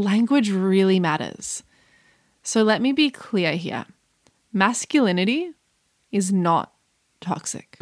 language 0.00 0.50
really 0.50 0.98
matters. 0.98 1.62
So 2.42 2.62
let 2.62 2.80
me 2.80 2.92
be 2.92 3.10
clear 3.10 3.52
here 3.52 3.84
masculinity 4.52 5.52
is 6.10 6.32
not 6.32 6.72
toxic. 7.20 7.76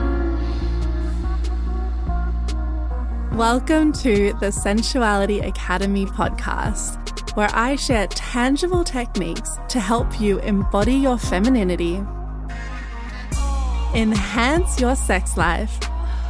Welcome 3.33 3.93
to 3.93 4.33
the 4.41 4.51
Sensuality 4.51 5.47
Academy 5.47 6.07
podcast, 6.07 7.37
where 7.37 7.51
I 7.53 7.77
share 7.77 8.09
tangible 8.09 8.83
techniques 8.83 9.57
to 9.69 9.79
help 9.79 10.21
you 10.21 10.41
embody 10.41 10.95
your 10.95 11.19
femininity, 11.19 12.03
enhance 13.95 14.81
your 14.81 14.97
sex 14.97 15.37
life, 15.37 15.79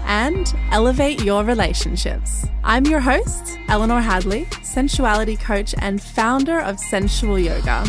and 0.09 0.55
elevate 0.73 1.23
your 1.23 1.45
relationships. 1.45 2.47
I'm 2.65 2.87
your 2.87 2.99
host, 2.99 3.59
Eleanor 3.69 4.01
Hadley, 4.01 4.47
sensuality 4.63 5.37
coach 5.39 5.75
and 5.79 6.03
founder 6.03 6.59
of 6.59 6.81
Sensual 6.81 7.39
Yoga. 7.39 7.85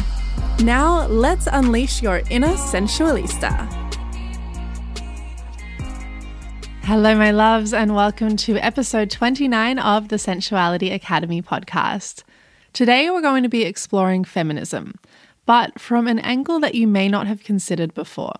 Now, 0.61 1.07
let's 1.07 1.47
unleash 1.47 2.01
your 2.01 2.21
inner 2.29 2.53
sensualista. 2.55 3.67
Hello, 6.83 7.15
my 7.15 7.31
loves, 7.31 7.73
and 7.73 7.95
welcome 7.95 8.35
to 8.35 8.57
episode 8.57 9.09
29 9.09 9.79
of 9.79 10.09
the 10.09 10.17
Sensuality 10.17 10.91
Academy 10.91 11.41
podcast. 11.41 12.23
Today, 12.73 13.09
we're 13.09 13.21
going 13.21 13.43
to 13.43 13.49
be 13.49 13.63
exploring 13.63 14.25
feminism, 14.25 14.95
but 15.45 15.79
from 15.79 16.07
an 16.07 16.19
angle 16.19 16.59
that 16.59 16.75
you 16.75 16.87
may 16.87 17.07
not 17.07 17.27
have 17.27 17.43
considered 17.43 17.93
before. 17.93 18.33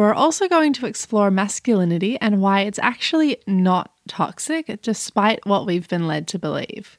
We're 0.00 0.14
also 0.14 0.48
going 0.48 0.72
to 0.72 0.86
explore 0.86 1.30
masculinity 1.30 2.18
and 2.22 2.40
why 2.40 2.62
it's 2.62 2.78
actually 2.78 3.36
not 3.46 3.92
toxic, 4.08 4.80
despite 4.80 5.44
what 5.44 5.66
we've 5.66 5.86
been 5.88 6.06
led 6.06 6.26
to 6.28 6.38
believe. 6.38 6.98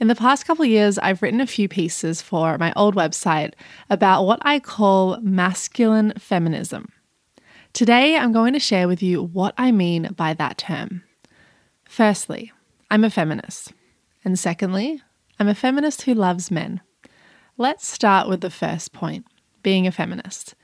In 0.00 0.08
the 0.08 0.14
past 0.14 0.46
couple 0.46 0.64
years, 0.64 0.98
I've 0.98 1.20
written 1.20 1.42
a 1.42 1.46
few 1.46 1.68
pieces 1.68 2.22
for 2.22 2.56
my 2.56 2.72
old 2.76 2.96
website 2.96 3.52
about 3.90 4.24
what 4.24 4.38
I 4.40 4.58
call 4.58 5.20
masculine 5.20 6.14
feminism. 6.18 6.88
Today, 7.74 8.16
I'm 8.16 8.32
going 8.32 8.54
to 8.54 8.58
share 8.58 8.88
with 8.88 9.02
you 9.02 9.22
what 9.22 9.52
I 9.58 9.70
mean 9.70 10.14
by 10.16 10.32
that 10.32 10.56
term. 10.56 11.02
Firstly, 11.84 12.50
I'm 12.90 13.04
a 13.04 13.10
feminist. 13.10 13.74
And 14.24 14.38
secondly, 14.38 15.02
I'm 15.38 15.48
a 15.48 15.54
feminist 15.54 16.00
who 16.00 16.14
loves 16.14 16.50
men. 16.50 16.80
Let's 17.58 17.86
start 17.86 18.30
with 18.30 18.40
the 18.40 18.48
first 18.48 18.94
point 18.94 19.26
being 19.62 19.86
a 19.86 19.92
feminist. 19.92 20.54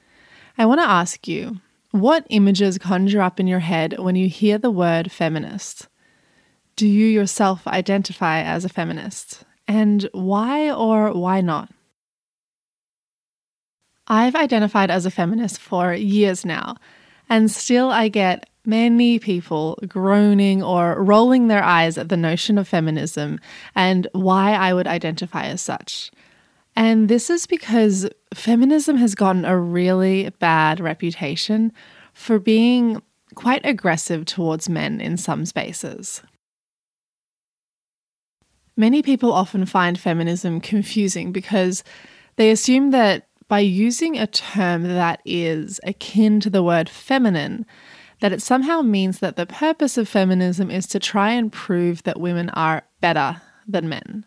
I 0.60 0.66
want 0.66 0.82
to 0.82 0.86
ask 0.86 1.26
you 1.26 1.56
what 1.90 2.26
images 2.28 2.76
conjure 2.76 3.22
up 3.22 3.40
in 3.40 3.46
your 3.46 3.60
head 3.60 3.98
when 3.98 4.14
you 4.14 4.28
hear 4.28 4.58
the 4.58 4.70
word 4.70 5.10
feminist? 5.10 5.88
Do 6.76 6.86
you 6.86 7.06
yourself 7.06 7.66
identify 7.66 8.42
as 8.42 8.66
a 8.66 8.68
feminist? 8.68 9.44
And 9.66 10.06
why 10.12 10.70
or 10.70 11.14
why 11.14 11.40
not? 11.40 11.70
I've 14.06 14.34
identified 14.34 14.90
as 14.90 15.06
a 15.06 15.10
feminist 15.10 15.58
for 15.58 15.94
years 15.94 16.44
now, 16.44 16.76
and 17.30 17.50
still 17.50 17.88
I 17.88 18.08
get 18.08 18.46
many 18.66 19.18
people 19.18 19.78
groaning 19.88 20.62
or 20.62 21.02
rolling 21.02 21.48
their 21.48 21.64
eyes 21.64 21.96
at 21.96 22.10
the 22.10 22.18
notion 22.18 22.58
of 22.58 22.68
feminism 22.68 23.40
and 23.74 24.06
why 24.12 24.52
I 24.52 24.74
would 24.74 24.86
identify 24.86 25.46
as 25.46 25.62
such. 25.62 26.10
And 26.80 27.10
this 27.10 27.28
is 27.28 27.44
because 27.44 28.08
feminism 28.32 28.96
has 28.96 29.14
gotten 29.14 29.44
a 29.44 29.54
really 29.58 30.30
bad 30.38 30.80
reputation 30.80 31.74
for 32.14 32.38
being 32.38 33.02
quite 33.34 33.60
aggressive 33.66 34.24
towards 34.24 34.66
men 34.66 34.98
in 34.98 35.18
some 35.18 35.44
spaces. 35.44 36.22
Many 38.78 39.02
people 39.02 39.30
often 39.30 39.66
find 39.66 40.00
feminism 40.00 40.58
confusing 40.58 41.32
because 41.32 41.84
they 42.36 42.50
assume 42.50 42.92
that 42.92 43.26
by 43.46 43.58
using 43.58 44.16
a 44.16 44.26
term 44.26 44.84
that 44.84 45.20
is 45.26 45.80
akin 45.84 46.40
to 46.40 46.48
the 46.48 46.62
word 46.62 46.88
feminine, 46.88 47.66
that 48.20 48.32
it 48.32 48.40
somehow 48.40 48.80
means 48.80 49.18
that 49.18 49.36
the 49.36 49.44
purpose 49.44 49.98
of 49.98 50.08
feminism 50.08 50.70
is 50.70 50.86
to 50.86 50.98
try 50.98 51.32
and 51.32 51.52
prove 51.52 52.04
that 52.04 52.18
women 52.18 52.48
are 52.54 52.84
better 53.02 53.42
than 53.68 53.90
men. 53.90 54.24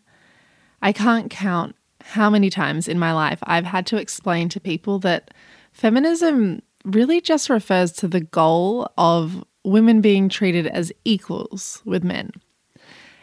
I 0.80 0.92
can't 0.92 1.30
count 1.30 1.74
how 2.04 2.28
many 2.28 2.50
times 2.50 2.86
in 2.86 2.98
my 2.98 3.12
life 3.12 3.38
I've 3.44 3.64
had 3.64 3.86
to 3.86 3.96
explain 3.96 4.48
to 4.50 4.60
people 4.60 4.98
that 5.00 5.32
feminism 5.72 6.60
really 6.84 7.20
just 7.20 7.48
refers 7.48 7.92
to 7.92 8.08
the 8.08 8.20
goal 8.20 8.92
of 8.98 9.42
women 9.64 10.02
being 10.02 10.28
treated 10.28 10.66
as 10.66 10.92
equals 11.04 11.80
with 11.86 12.04
men. 12.04 12.30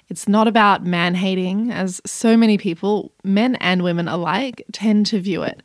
It's 0.09 0.27
not 0.27 0.47
about 0.47 0.85
man 0.85 1.13
hating, 1.13 1.71
as 1.71 2.01
so 2.05 2.35
many 2.35 2.57
people, 2.57 3.13
men 3.23 3.55
and 3.57 3.83
women 3.83 4.07
alike, 4.07 4.65
tend 4.73 5.05
to 5.07 5.21
view 5.21 5.43
it. 5.43 5.61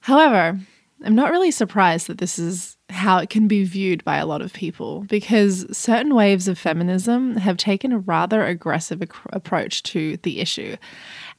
However, 0.00 0.60
I'm 1.04 1.14
not 1.14 1.30
really 1.30 1.50
surprised 1.50 2.06
that 2.06 2.18
this 2.18 2.38
is 2.38 2.76
how 2.88 3.18
it 3.18 3.30
can 3.30 3.48
be 3.48 3.64
viewed 3.64 4.04
by 4.04 4.16
a 4.16 4.26
lot 4.26 4.42
of 4.42 4.52
people 4.52 5.00
because 5.08 5.66
certain 5.76 6.14
waves 6.14 6.46
of 6.46 6.58
feminism 6.58 7.36
have 7.36 7.56
taken 7.56 7.92
a 7.92 7.98
rather 7.98 8.44
aggressive 8.44 9.02
ac- 9.02 9.12
approach 9.30 9.82
to 9.84 10.18
the 10.18 10.40
issue. 10.40 10.76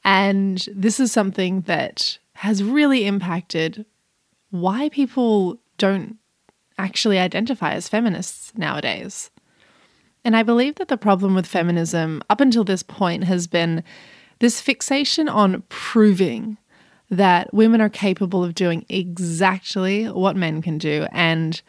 And 0.06 0.64
this 0.72 1.00
is 1.00 1.10
something 1.10 1.62
that 1.62 2.18
has 2.34 2.62
really 2.62 3.06
impacted 3.06 3.84
why 4.50 4.88
people 4.88 5.58
don't 5.78 6.16
actually 6.78 7.18
identify 7.18 7.72
as 7.72 7.88
feminists 7.88 8.52
nowadays. 8.56 9.32
And 10.24 10.36
I 10.36 10.44
believe 10.44 10.76
that 10.76 10.86
the 10.86 10.96
problem 10.96 11.34
with 11.34 11.44
feminism 11.44 12.22
up 12.30 12.40
until 12.40 12.62
this 12.62 12.84
point 12.84 13.24
has 13.24 13.48
been 13.48 13.82
this 14.38 14.60
fixation 14.60 15.28
on 15.28 15.64
proving 15.70 16.56
that 17.10 17.52
women 17.52 17.80
are 17.80 17.88
capable 17.88 18.44
of 18.44 18.54
doing 18.54 18.86
exactly 18.88 20.04
what 20.04 20.36
men 20.36 20.62
can 20.62 20.78
do 20.78 21.06
and 21.10 21.62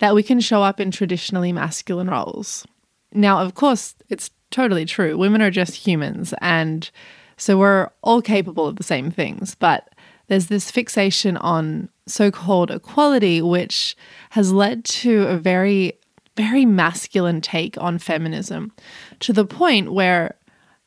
that 0.00 0.16
we 0.16 0.22
can 0.24 0.40
show 0.40 0.64
up 0.64 0.80
in 0.80 0.90
traditionally 0.90 1.52
masculine 1.52 2.10
roles. 2.10 2.66
Now, 3.12 3.40
of 3.40 3.54
course, 3.54 3.94
it's 4.08 4.30
totally 4.50 4.84
true. 4.84 5.16
Women 5.16 5.42
are 5.42 5.50
just 5.50 5.74
humans 5.74 6.34
and 6.40 6.90
so 7.36 7.58
we're 7.58 7.90
all 8.02 8.22
capable 8.22 8.66
of 8.66 8.76
the 8.76 8.82
same 8.82 9.10
things, 9.10 9.54
but 9.54 9.88
there's 10.28 10.46
this 10.46 10.70
fixation 10.70 11.36
on 11.36 11.88
so 12.06 12.30
called 12.30 12.70
equality, 12.70 13.42
which 13.42 13.96
has 14.30 14.52
led 14.52 14.84
to 14.84 15.24
a 15.24 15.36
very, 15.36 15.98
very 16.36 16.64
masculine 16.64 17.40
take 17.40 17.76
on 17.78 17.98
feminism 17.98 18.72
to 19.20 19.32
the 19.32 19.44
point 19.44 19.92
where 19.92 20.36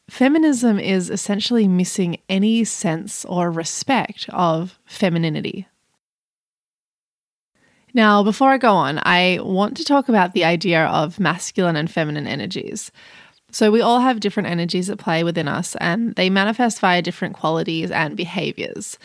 feminism 0.09 0.79
is 0.79 1.09
essentially 1.09 1.67
missing 1.67 2.17
any 2.29 2.63
sense 2.63 3.25
or 3.25 3.51
respect 3.51 4.27
of 4.29 4.79
femininity. 4.85 5.67
Now, 7.93 8.21
before 8.21 8.49
I 8.49 8.57
go 8.57 8.73
on, 8.73 8.99
I 9.03 9.39
want 9.41 9.77
to 9.77 9.83
talk 9.83 10.07
about 10.07 10.33
the 10.33 10.43
idea 10.43 10.85
of 10.85 11.19
masculine 11.19 11.75
and 11.75 11.89
feminine 11.89 12.27
energies. 12.27 12.91
So, 13.51 13.71
we 13.71 13.81
all 13.81 14.01
have 14.01 14.19
different 14.19 14.49
energies 14.49 14.89
at 14.89 14.97
play 14.97 15.23
within 15.23 15.47
us, 15.47 15.75
and 15.77 16.13
they 16.15 16.29
manifest 16.29 16.81
via 16.81 17.01
different 17.01 17.35
qualities 17.35 17.91
and 17.91 18.17
behaviors. 18.17 18.97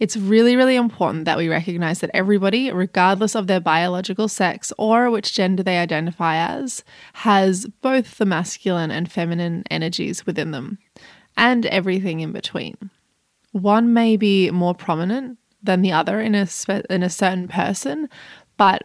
It's 0.00 0.16
really, 0.16 0.56
really 0.56 0.76
important 0.76 1.24
that 1.24 1.38
we 1.38 1.48
recognize 1.48 2.00
that 2.00 2.10
everybody, 2.12 2.72
regardless 2.72 3.34
of 3.36 3.46
their 3.46 3.60
biological 3.60 4.28
sex 4.28 4.72
or 4.76 5.10
which 5.10 5.32
gender 5.32 5.62
they 5.62 5.78
identify 5.78 6.36
as, 6.36 6.82
has 7.14 7.66
both 7.80 8.18
the 8.18 8.26
masculine 8.26 8.90
and 8.90 9.10
feminine 9.10 9.62
energies 9.70 10.26
within 10.26 10.50
them 10.50 10.78
and 11.36 11.66
everything 11.66 12.20
in 12.20 12.32
between. 12.32 12.90
One 13.52 13.92
may 13.92 14.16
be 14.16 14.50
more 14.50 14.74
prominent 14.74 15.38
than 15.62 15.82
the 15.82 15.92
other 15.92 16.20
in 16.20 16.34
a, 16.34 16.46
spe- 16.46 16.86
in 16.90 17.02
a 17.02 17.10
certain 17.10 17.48
person, 17.48 18.08
but 18.56 18.82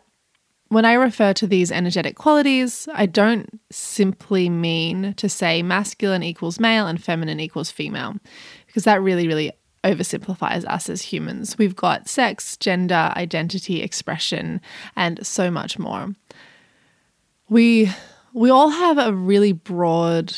when 0.70 0.86
I 0.86 0.94
refer 0.94 1.34
to 1.34 1.48
these 1.48 1.72
energetic 1.72 2.16
qualities, 2.16 2.88
I 2.94 3.08
don't 3.08 3.60
simply 3.72 4.50
mean 4.50 5.14
to 5.16 5.28
say 5.28 5.64
masculine 5.64 6.24
equals 6.24 6.60
male 6.60 6.88
and 6.88 7.04
feminine 7.04 7.40
equals 7.40 7.72
female, 7.72 8.16
because 8.68 8.84
that 8.84 9.02
really, 9.02 9.28
really 9.28 9.52
oversimplifies 9.84 10.66
us 10.66 10.90
as 10.90 11.02
humans. 11.02 11.58
We've 11.58 11.76
got 11.76 12.08
sex, 12.08 12.56
gender, 12.58 13.12
identity, 13.16 13.82
expression, 13.82 14.62
and 14.96 15.26
so 15.26 15.50
much 15.50 15.80
more. 15.80 16.14
We 17.50 17.92
we 18.34 18.52
all 18.52 18.70
have 18.70 19.00
a 19.00 19.14
really 19.14 19.54
broad 19.54 20.36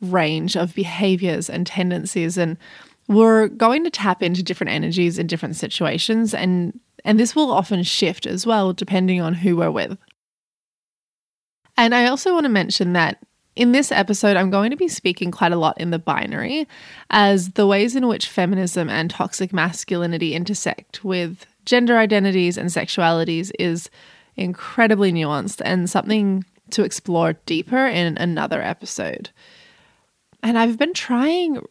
range 0.00 0.56
of 0.56 0.74
behaviors 0.74 1.50
and 1.50 1.66
tendencies 1.66 2.38
and 2.38 2.56
we're 3.08 3.48
going 3.48 3.84
to 3.84 3.90
tap 3.90 4.22
into 4.22 4.42
different 4.42 4.70
energies 4.70 5.18
in 5.18 5.26
different 5.26 5.56
situations 5.56 6.34
and 6.34 6.78
and 7.04 7.18
this 7.18 7.36
will 7.36 7.50
often 7.50 7.82
shift 7.82 8.26
as 8.26 8.46
well, 8.46 8.72
depending 8.72 9.20
on 9.20 9.34
who 9.34 9.56
we're 9.56 9.70
with. 9.70 9.98
And 11.76 11.94
I 11.94 12.06
also 12.06 12.32
want 12.32 12.44
to 12.44 12.50
mention 12.50 12.92
that 12.92 13.18
in 13.56 13.72
this 13.72 13.92
episode, 13.92 14.36
I'm 14.36 14.50
going 14.50 14.70
to 14.70 14.76
be 14.76 14.88
speaking 14.88 15.30
quite 15.30 15.52
a 15.52 15.56
lot 15.56 15.80
in 15.80 15.90
the 15.90 15.98
binary, 15.98 16.66
as 17.10 17.50
the 17.50 17.66
ways 17.66 17.94
in 17.94 18.08
which 18.08 18.28
feminism 18.28 18.88
and 18.88 19.10
toxic 19.10 19.52
masculinity 19.52 20.34
intersect 20.34 21.04
with 21.04 21.46
gender 21.64 21.96
identities 21.96 22.58
and 22.58 22.68
sexualities 22.68 23.52
is 23.58 23.90
incredibly 24.36 25.12
nuanced 25.12 25.62
and 25.64 25.88
something 25.88 26.44
to 26.70 26.82
explore 26.82 27.34
deeper 27.46 27.86
in 27.86 28.16
another 28.18 28.60
episode. 28.60 29.30
And 30.42 30.58
I've 30.58 30.78
been 30.78 30.94
trying 30.94 31.64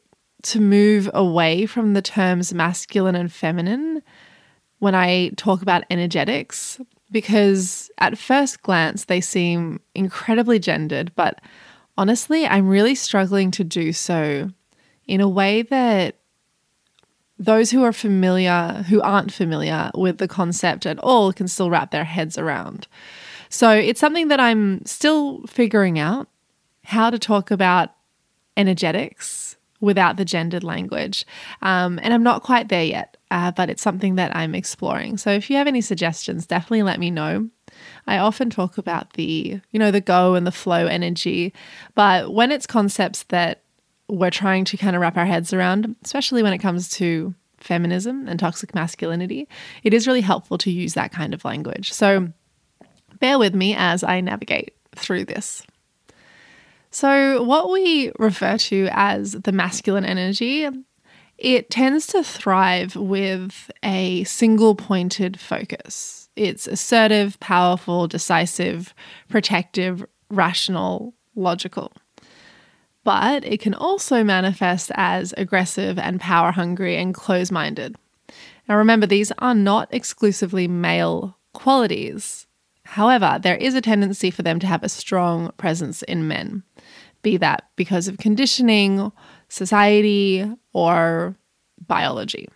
to 0.44 0.62
move 0.62 1.09
away 1.13 1.65
from 1.65 1.94
the 1.94 2.01
terms 2.01 2.53
masculine 2.53 3.15
and 3.15 3.31
feminine 3.31 4.01
when 4.83 4.95
I 4.95 5.30
talk 5.38 5.62
about 5.62 5.85
energetics 5.89 6.77
because 7.09 7.89
at 8.00 8.18
first 8.18 8.63
glance 8.63 9.06
they 9.06 9.21
seem 9.21 9.80
incredibly 9.95 10.59
gendered, 10.59 11.15
but 11.15 11.39
honestly, 11.97 12.45
I'm 12.45 12.68
really 12.68 12.94
struggling 12.94 13.50
to 13.51 13.63
do 13.63 13.94
so 13.94 14.50
in 15.07 15.21
a 15.21 15.30
way 15.30 15.62
that 15.62 16.18
those 17.39 17.71
who 17.71 17.81
are 17.81 17.94
familiar, 17.94 18.83
who 18.89 19.01
aren't 19.01 19.31
familiar 19.31 19.89
with 19.95 20.18
the 20.18 20.27
concept 20.27 20.85
at 20.85 21.00
all, 21.00 21.31
can 21.31 21.47
still 21.47 21.69
wrap 21.69 21.91
their 21.91 22.03
heads 22.03 22.38
around. 22.38 22.85
So 23.47 23.71
it's 23.71 24.01
something 24.01 24.27
that 24.27 24.41
I'm 24.41 24.85
still 24.85 25.44
figuring 25.47 25.97
out 25.97 26.27
how 26.83 27.09
to 27.09 27.18
talk 27.18 27.51
about 27.51 27.91
energetics 28.57 29.56
without 29.80 30.18
the 30.18 30.25
gendered 30.25 30.63
language. 30.65 31.25
Um, 31.62 32.01
and 32.03 32.13
I'm 32.13 32.24
not 32.24 32.44
quite 32.44 32.68
there 32.68 32.83
yet, 32.83 33.15
uh, 33.33 33.50
but 33.50 33.68
it's 33.68 33.81
something 33.81 34.13
that 34.15 34.35
I'm 34.35 34.53
exploring. 34.53 35.18
So 35.18 35.31
if 35.31 35.50
you 35.50 35.56
have 35.57 35.65
any 35.65 35.81
suggestions, 35.81 36.45
definitely 36.45 36.83
let 36.83 37.00
me 37.00 37.09
know. 37.09 37.50
I 38.06 38.19
often 38.19 38.51
talk 38.51 38.77
about 38.77 39.13
the, 39.13 39.59
you 39.71 39.80
know, 39.80 39.89
the 39.89 40.01
go 40.01 40.35
and 40.35 40.45
the 40.45 40.51
flow 40.51 40.85
energy, 40.85 41.51
but 41.95 42.31
when 42.31 42.51
it's 42.51 42.68
concepts 42.68 43.24
that 43.24 43.63
we're 44.07 44.30
trying 44.30 44.65
to 44.65 44.77
kind 44.77 44.95
of 44.95 45.01
wrap 45.01 45.18
our 45.18 45.25
heads 45.25 45.51
around, 45.51 45.95
especially 46.06 46.44
when 46.44 46.53
it 46.53 46.59
comes 46.59 46.89
to 46.89 47.33
feminism 47.57 48.27
and 48.27 48.39
toxic 48.39 48.75
masculinity, 48.75 49.47
it 49.81 49.95
is 49.95 50.06
really 50.06 50.21
helpful 50.21 50.59
to 50.59 50.69
use 50.69 50.94
that 50.94 51.12
kind 51.12 51.33
of 51.33 51.44
language. 51.44 51.91
So 51.91 52.31
bear 53.19 53.39
with 53.39 53.56
me 53.56 53.74
as 53.75 54.03
I 54.03 54.21
navigate 54.21 54.75
through 54.95 55.25
this. 55.25 55.65
So, 56.91 57.41
what 57.41 57.71
we 57.71 58.12
refer 58.19 58.59
to 58.59 58.88
as 58.91 59.31
the 59.31 59.51
masculine 59.51 60.06
energy, 60.06 60.69
it 61.44 61.69
tends 61.69 62.07
to 62.07 62.24
thrive 62.24 62.95
with 62.95 63.69
a 63.84 64.24
single 64.24 64.75
pointed 64.75 65.38
focus. 65.38 66.30
It's 66.38 66.68
assertive, 66.68 67.38
powerful, 67.42 68.07
decisive, 68.07 68.95
protective, 69.28 70.06
rational, 70.30 71.13
logical. 71.36 71.92
But 73.04 73.44
it 73.44 73.60
can 73.60 73.74
also 73.74 74.24
manifest 74.24 74.90
as 74.95 75.34
aggressive 75.38 76.00
and 76.00 76.22
power 76.22 76.51
hungry 76.51 76.95
and 76.95 77.13
close 77.13 77.51
minded. 77.51 77.98
Now, 78.69 78.78
remember, 78.78 79.06
these 79.06 79.34
are 79.40 79.54
not 79.54 79.94
exclusively 79.94 80.69
male 80.69 81.38
qualities. 81.54 82.48
However, 82.86 83.38
there 83.44 83.57
is 83.57 83.75
a 83.75 83.81
tendency 83.81 84.31
for 84.31 84.44
them 84.44 84.60
to 84.60 84.68
have 84.68 84.84
a 84.84 84.90
strong 84.90 85.51
presence 85.57 86.04
in 86.04 86.25
men, 86.25 86.63
be 87.22 87.36
that 87.36 87.69
because 87.75 88.07
of 88.07 88.18
conditioning, 88.18 89.12
society, 89.54 90.46
or 90.74 91.36
biology. 91.86 92.48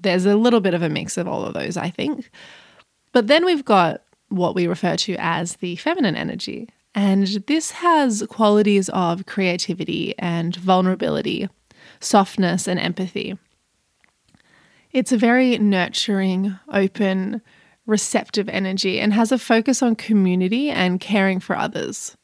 There's 0.00 0.26
a 0.26 0.36
little 0.36 0.60
bit 0.60 0.74
of 0.74 0.82
a 0.82 0.88
mix 0.88 1.16
of 1.16 1.26
all 1.26 1.44
of 1.44 1.54
those, 1.54 1.76
I 1.76 1.90
think. 1.90 2.30
But 3.12 3.26
then 3.26 3.44
we've 3.44 3.64
got 3.64 4.02
what 4.28 4.54
we 4.54 4.66
refer 4.66 4.96
to 4.96 5.16
as 5.18 5.56
the 5.56 5.76
feminine 5.76 6.14
energy. 6.14 6.68
And 6.94 7.26
this 7.46 7.72
has 7.72 8.24
qualities 8.28 8.88
of 8.90 9.26
creativity 9.26 10.14
and 10.18 10.54
vulnerability, 10.54 11.48
softness 12.00 12.68
and 12.68 12.78
empathy. 12.78 13.36
It's 14.92 15.12
a 15.12 15.18
very 15.18 15.58
nurturing, 15.58 16.58
open, 16.72 17.42
receptive 17.86 18.48
energy 18.48 19.00
and 19.00 19.12
has 19.14 19.32
a 19.32 19.38
focus 19.38 19.82
on 19.82 19.96
community 19.96 20.70
and 20.70 21.00
caring 21.00 21.40
for 21.40 21.56
others. 21.56 22.16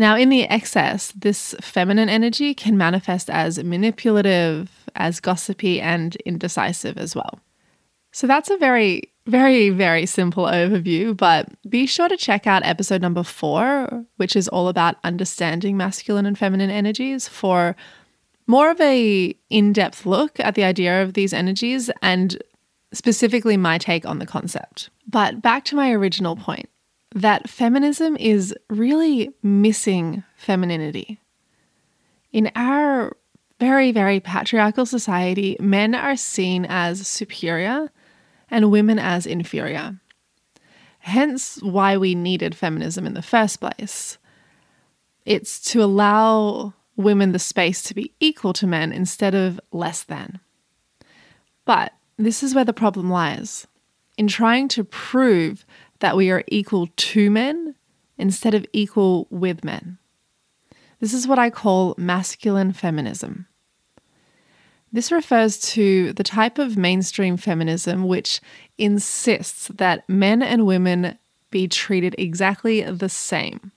Now, 0.00 0.16
in 0.16 0.30
the 0.30 0.44
excess, 0.44 1.12
this 1.14 1.54
feminine 1.60 2.08
energy 2.08 2.54
can 2.54 2.78
manifest 2.78 3.28
as 3.28 3.62
manipulative, 3.62 4.88
as 4.96 5.20
gossipy, 5.20 5.78
and 5.78 6.16
indecisive 6.24 6.96
as 6.96 7.14
well. 7.14 7.38
So, 8.10 8.26
that's 8.26 8.48
a 8.48 8.56
very, 8.56 9.12
very, 9.26 9.68
very 9.68 10.06
simple 10.06 10.46
overview, 10.46 11.14
but 11.14 11.50
be 11.68 11.84
sure 11.84 12.08
to 12.08 12.16
check 12.16 12.46
out 12.46 12.64
episode 12.64 13.02
number 13.02 13.22
four, 13.22 14.06
which 14.16 14.36
is 14.36 14.48
all 14.48 14.68
about 14.68 14.96
understanding 15.04 15.76
masculine 15.76 16.24
and 16.24 16.38
feminine 16.38 16.70
energies, 16.70 17.28
for 17.28 17.76
more 18.46 18.70
of 18.70 18.80
a 18.80 19.36
in-depth 19.50 20.06
look 20.06 20.40
at 20.40 20.54
the 20.54 20.64
idea 20.64 21.02
of 21.02 21.12
these 21.12 21.34
energies 21.34 21.90
and 22.00 22.42
specifically 22.94 23.58
my 23.58 23.76
take 23.76 24.06
on 24.06 24.18
the 24.18 24.26
concept. 24.26 24.88
But 25.06 25.42
back 25.42 25.66
to 25.66 25.76
my 25.76 25.92
original 25.92 26.36
point 26.36 26.70
that 27.14 27.48
feminism 27.48 28.16
is 28.16 28.54
really 28.68 29.30
missing 29.42 30.22
femininity. 30.36 31.20
In 32.32 32.50
our 32.54 33.16
very, 33.58 33.92
very 33.92 34.20
patriarchal 34.20 34.86
society, 34.86 35.56
men 35.60 35.94
are 35.94 36.16
seen 36.16 36.64
as 36.68 37.06
superior 37.06 37.90
and 38.50 38.70
women 38.70 38.98
as 38.98 39.26
inferior. 39.26 40.00
Hence, 41.00 41.58
why 41.62 41.96
we 41.96 42.14
needed 42.14 42.54
feminism 42.54 43.06
in 43.06 43.14
the 43.14 43.22
first 43.22 43.60
place. 43.60 44.18
It's 45.24 45.60
to 45.72 45.82
allow 45.82 46.74
women 46.96 47.32
the 47.32 47.38
space 47.38 47.82
to 47.82 47.94
be 47.94 48.12
equal 48.20 48.52
to 48.54 48.66
men 48.66 48.92
instead 48.92 49.34
of 49.34 49.60
less 49.72 50.02
than. 50.02 50.40
But 51.64 51.92
this 52.16 52.42
is 52.42 52.54
where 52.54 52.64
the 52.64 52.72
problem 52.72 53.10
lies 53.10 53.66
in 54.18 54.28
trying 54.28 54.68
to 54.68 54.84
prove 54.84 55.64
that 56.00 56.16
we 56.16 56.30
are 56.30 56.44
equal 56.48 56.88
to 56.96 57.30
men 57.30 57.74
instead 58.18 58.54
of 58.54 58.66
equal 58.72 59.26
with 59.30 59.64
men. 59.64 59.98
This 61.00 61.14
is 61.14 61.26
what 61.26 61.38
I 61.38 61.48
call 61.48 61.94
masculine 61.96 62.72
feminism. 62.72 63.46
This 64.92 65.12
refers 65.12 65.58
to 65.72 66.12
the 66.14 66.24
type 66.24 66.58
of 66.58 66.76
mainstream 66.76 67.36
feminism 67.36 68.06
which 68.06 68.40
insists 68.76 69.68
that 69.68 70.06
men 70.08 70.42
and 70.42 70.66
women 70.66 71.16
be 71.50 71.68
treated 71.68 72.14
exactly 72.18 72.82
the 72.82 73.08
same. 73.08 73.72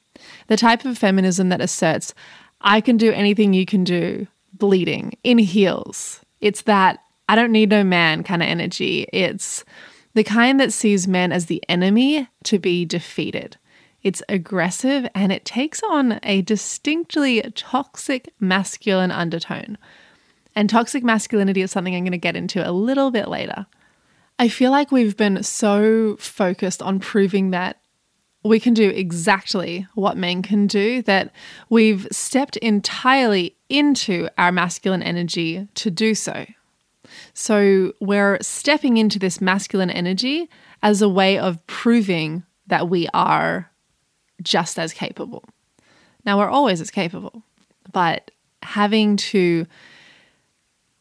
The 0.48 0.58
type 0.58 0.86
of 0.86 0.98
feminism 0.98 1.50
that 1.50 1.62
asserts, 1.62 2.14
I 2.62 2.82
can 2.82 2.98
do 2.98 3.12
anything 3.12 3.54
you 3.54 3.66
can 3.66 3.84
do, 3.84 4.28
bleeding, 4.54 5.14
in 5.24 5.38
heels. 5.38 6.22
It's 6.42 6.64
that 6.64 7.00
I 7.30 7.36
don't 7.36 7.52
need 7.52 7.70
no 7.70 7.84
man 7.84 8.24
kind 8.24 8.42
of 8.42 8.50
energy. 8.50 9.08
It's 9.14 9.64
the 10.14 10.24
kind 10.24 10.60
that 10.60 10.74
sees 10.74 11.08
men 11.08 11.32
as 11.32 11.48
the 11.48 11.64
enemy 11.68 12.28
to 12.44 12.60
be 12.60 12.86
defeated. 12.86 13.58
It's 14.04 14.22
aggressive 14.28 15.08
and 15.16 15.32
it 15.32 15.46
takes 15.46 15.82
on 15.84 16.20
a 16.24 16.42
distinctly 16.42 17.42
toxic 17.56 18.34
masculine 18.40 19.12
undertone. 19.12 19.78
And 20.56 20.70
toxic 20.70 21.04
masculinity 21.04 21.62
is 21.62 21.72
something 21.72 21.96
I'm 21.96 22.04
going 22.04 22.12
to 22.12 22.18
get 22.18 22.36
into 22.36 22.68
a 22.68 22.72
little 22.72 23.12
bit 23.12 23.28
later. 23.28 23.66
I 24.38 24.50
feel 24.50 24.72
like 24.72 24.92
we've 24.92 25.16
been 25.16 25.42
so 25.42 26.18
focused 26.18 26.82
on 26.82 27.00
proving 27.00 27.52
that 27.52 27.80
we 28.44 28.60
can 28.60 28.74
do 28.74 28.90
exactly 28.90 29.88
what 29.96 30.18
men 30.18 30.42
can 30.42 30.68
do 30.68 31.02
that 31.04 31.32
we've 31.70 32.08
stepped 32.12 32.58
entirely 32.58 33.56
into 33.70 34.28
our 34.38 34.52
masculine 34.52 35.02
energy 35.02 35.68
to 35.76 35.90
do 35.90 36.14
so. 36.14 36.46
So 37.34 37.94
we're 38.00 38.38
stepping 38.42 38.98
into 38.98 39.20
this 39.20 39.42
masculine 39.42 39.90
energy 39.90 40.50
as 40.82 41.02
a 41.02 41.10
way 41.10 41.38
of 41.38 41.66
proving 41.68 42.44
that 42.68 42.90
we 42.90 43.08
are 43.14 43.72
just 44.42 44.80
as 44.80 44.94
capable. 44.94 45.44
Now, 46.26 46.38
we're 46.38 46.50
always 46.50 46.82
as 46.82 46.92
capable, 46.92 47.44
but 47.92 48.32
having 48.62 49.18
to 49.18 49.66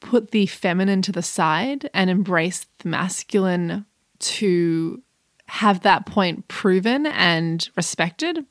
put 0.01 0.33
the 0.33 0.47
feminine 0.47 1.03
to 1.03 1.13
the 1.13 1.23
side 1.23 1.89
and 1.95 2.11
embrace 2.11 2.67
the 2.79 2.89
masculine 2.89 3.87
to 4.19 5.03
have 5.47 5.81
that 5.81 6.07
point 6.07 6.49
proven 6.49 7.07
and 7.07 7.69
respected, 7.77 8.45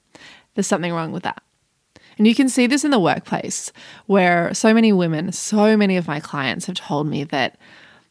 there's 0.56 0.68
something 0.68 0.94
wrong 0.94 1.12
with 1.12 1.24
that. 1.24 1.44
And 2.22 2.28
you 2.28 2.36
can 2.36 2.50
see 2.50 2.68
this 2.68 2.86
in 2.86 2.92
the 2.92 3.00
workplace 3.00 3.72
where 4.06 4.54
so 4.54 4.76
many 4.76 4.94
women, 4.94 5.32
so 5.32 5.76
many 5.76 5.98
of 5.98 6.08
my 6.08 6.20
clients 6.20 6.68
have 6.68 6.76
told 6.76 7.08
me 7.08 7.24
that 7.24 7.58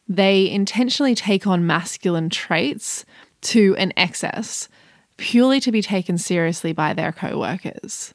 they 0.05 0.51
intentionally 0.51 1.15
take 1.15 1.47
on 1.47 1.65
masculine 1.65 2.29
traits 2.29 3.05
to 3.39 3.73
an 3.77 3.93
excess 3.95 4.67
purely 5.15 5.61
to 5.61 5.71
be 5.71 5.81
taken 5.81 6.17
seriously 6.17 6.73
by 6.73 6.93
their 6.93 7.13
coworkers. 7.13 8.13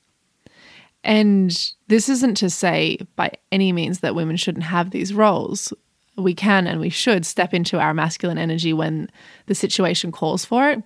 And 1.02 1.58
this 1.88 2.10
isn't 2.10 2.34
to 2.34 2.50
say 2.50 2.98
by 3.16 3.32
any 3.50 3.72
means 3.72 4.00
that 4.00 4.14
women 4.14 4.36
shouldn't 4.36 4.66
have 4.66 4.90
these 4.90 5.14
roles. 5.14 5.72
We 6.18 6.34
can 6.34 6.66
and 6.66 6.78
we 6.78 6.90
should 6.90 7.24
step 7.24 7.54
into 7.54 7.80
our 7.80 7.94
masculine 7.94 8.36
energy 8.36 8.74
when 8.74 9.10
the 9.46 9.54
situation 9.54 10.12
calls 10.12 10.44
for 10.44 10.68
it. 10.68 10.82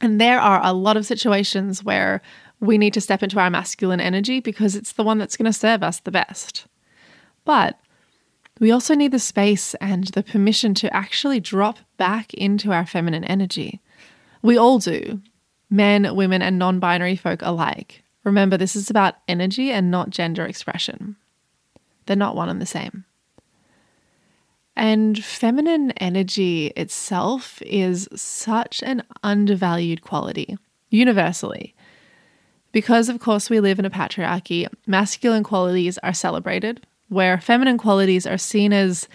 And 0.00 0.20
there 0.20 0.38
are 0.38 0.60
a 0.62 0.74
lot 0.74 0.98
of 0.98 1.06
situations 1.06 1.82
where 1.82 2.20
we 2.60 2.78
need 2.78 2.94
to 2.94 3.00
step 3.00 3.22
into 3.22 3.38
our 3.38 3.50
masculine 3.50 4.00
energy 4.00 4.40
because 4.40 4.74
it's 4.74 4.92
the 4.92 5.04
one 5.04 5.18
that's 5.18 5.36
going 5.36 5.46
to 5.46 5.52
serve 5.52 5.82
us 5.82 6.00
the 6.00 6.10
best. 6.10 6.66
But 7.44 7.78
we 8.58 8.70
also 8.70 8.94
need 8.94 9.12
the 9.12 9.18
space 9.18 9.74
and 9.74 10.08
the 10.08 10.22
permission 10.22 10.74
to 10.74 10.94
actually 10.94 11.40
drop 11.40 11.78
back 11.96 12.34
into 12.34 12.72
our 12.72 12.86
feminine 12.86 13.24
energy. 13.24 13.80
We 14.42 14.56
all 14.56 14.78
do, 14.78 15.20
men, 15.70 16.14
women, 16.14 16.42
and 16.42 16.58
non 16.58 16.80
binary 16.80 17.16
folk 17.16 17.42
alike. 17.42 18.02
Remember, 18.24 18.56
this 18.56 18.76
is 18.76 18.90
about 18.90 19.14
energy 19.28 19.70
and 19.70 19.90
not 19.90 20.10
gender 20.10 20.44
expression. 20.44 21.16
They're 22.06 22.16
not 22.16 22.36
one 22.36 22.48
and 22.48 22.60
the 22.60 22.66
same. 22.66 23.04
And 24.74 25.24
feminine 25.24 25.90
energy 25.92 26.68
itself 26.68 27.60
is 27.62 28.08
such 28.14 28.82
an 28.82 29.02
undervalued 29.22 30.02
quality, 30.02 30.56
universally. 30.90 31.74
Because, 32.72 33.08
of 33.08 33.20
course, 33.20 33.48
we 33.48 33.60
live 33.60 33.78
in 33.78 33.84
a 33.84 33.90
patriarchy, 33.90 34.68
masculine 34.86 35.42
qualities 35.42 35.98
are 35.98 36.12
celebrated, 36.12 36.86
where 37.08 37.40
feminine 37.40 37.78
qualities 37.78 38.26
are 38.26 38.38
seen 38.38 38.72
as 38.72 39.08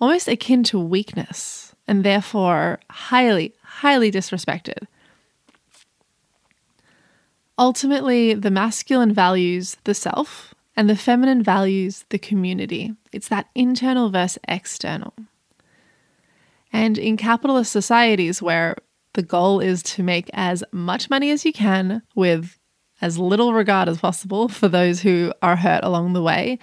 almost 0.00 0.28
akin 0.28 0.62
to 0.64 0.78
weakness 0.78 1.74
and 1.88 2.04
therefore 2.04 2.78
highly, 2.88 3.54
highly 3.62 4.12
disrespected. 4.12 4.86
Ultimately, 7.58 8.32
the 8.32 8.50
masculine 8.50 9.12
values 9.12 9.76
the 9.84 9.92
self 9.92 10.54
and 10.76 10.88
the 10.88 10.96
feminine 10.96 11.42
values 11.42 12.04
the 12.08 12.18
community. 12.18 12.94
It's 13.12 13.28
that 13.28 13.48
internal 13.54 14.08
versus 14.08 14.38
external. 14.48 15.12
And 16.72 16.96
in 16.96 17.16
capitalist 17.16 17.72
societies 17.72 18.40
where 18.40 18.76
the 19.14 19.22
goal 19.22 19.60
is 19.60 19.82
to 19.82 20.02
make 20.02 20.30
as 20.32 20.62
much 20.70 21.10
money 21.10 21.30
as 21.32 21.44
you 21.44 21.52
can 21.52 22.02
with 22.14 22.56
as 23.00 23.18
little 23.18 23.52
regard 23.52 23.88
as 23.88 23.98
possible 23.98 24.48
for 24.48 24.68
those 24.68 25.00
who 25.00 25.32
are 25.42 25.56
hurt 25.56 25.84
along 25.84 26.12
the 26.12 26.22
way, 26.22 26.58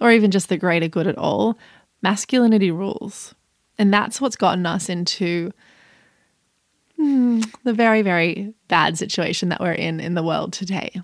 or 0.00 0.12
even 0.12 0.30
just 0.30 0.48
the 0.48 0.56
greater 0.56 0.88
good 0.88 1.06
at 1.06 1.18
all, 1.18 1.58
masculinity 2.02 2.70
rules. 2.70 3.34
And 3.78 3.92
that's 3.92 4.20
what's 4.20 4.36
gotten 4.36 4.66
us 4.66 4.88
into 4.88 5.52
hmm, 6.96 7.40
the 7.64 7.72
very, 7.72 8.02
very 8.02 8.52
bad 8.68 8.98
situation 8.98 9.48
that 9.48 9.60
we're 9.60 9.72
in 9.72 10.00
in 10.00 10.14
the 10.14 10.22
world 10.22 10.52
today. 10.52 11.02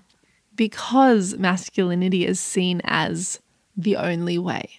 Because 0.55 1.35
masculinity 1.37 2.25
is 2.25 2.39
seen 2.39 2.81
as 2.83 3.39
the 3.75 3.95
only 3.95 4.37
way, 4.37 4.69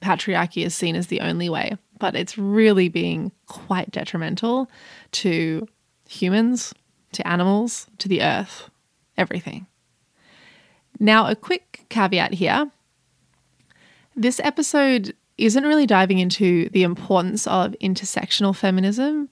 patriarchy 0.00 0.64
is 0.64 0.74
seen 0.74 0.94
as 0.94 1.08
the 1.08 1.20
only 1.20 1.48
way, 1.48 1.76
but 1.98 2.14
it's 2.14 2.38
really 2.38 2.88
being 2.88 3.32
quite 3.46 3.90
detrimental 3.90 4.70
to 5.12 5.66
humans, 6.08 6.72
to 7.12 7.26
animals, 7.26 7.86
to 7.98 8.08
the 8.08 8.22
earth, 8.22 8.70
everything. 9.18 9.66
Now, 10.98 11.26
a 11.28 11.36
quick 11.36 11.84
caveat 11.88 12.34
here 12.34 12.70
this 14.18 14.40
episode 14.40 15.14
isn't 15.36 15.64
really 15.64 15.86
diving 15.86 16.18
into 16.18 16.70
the 16.70 16.82
importance 16.82 17.46
of 17.46 17.76
intersectional 17.82 18.56
feminism 18.56 19.28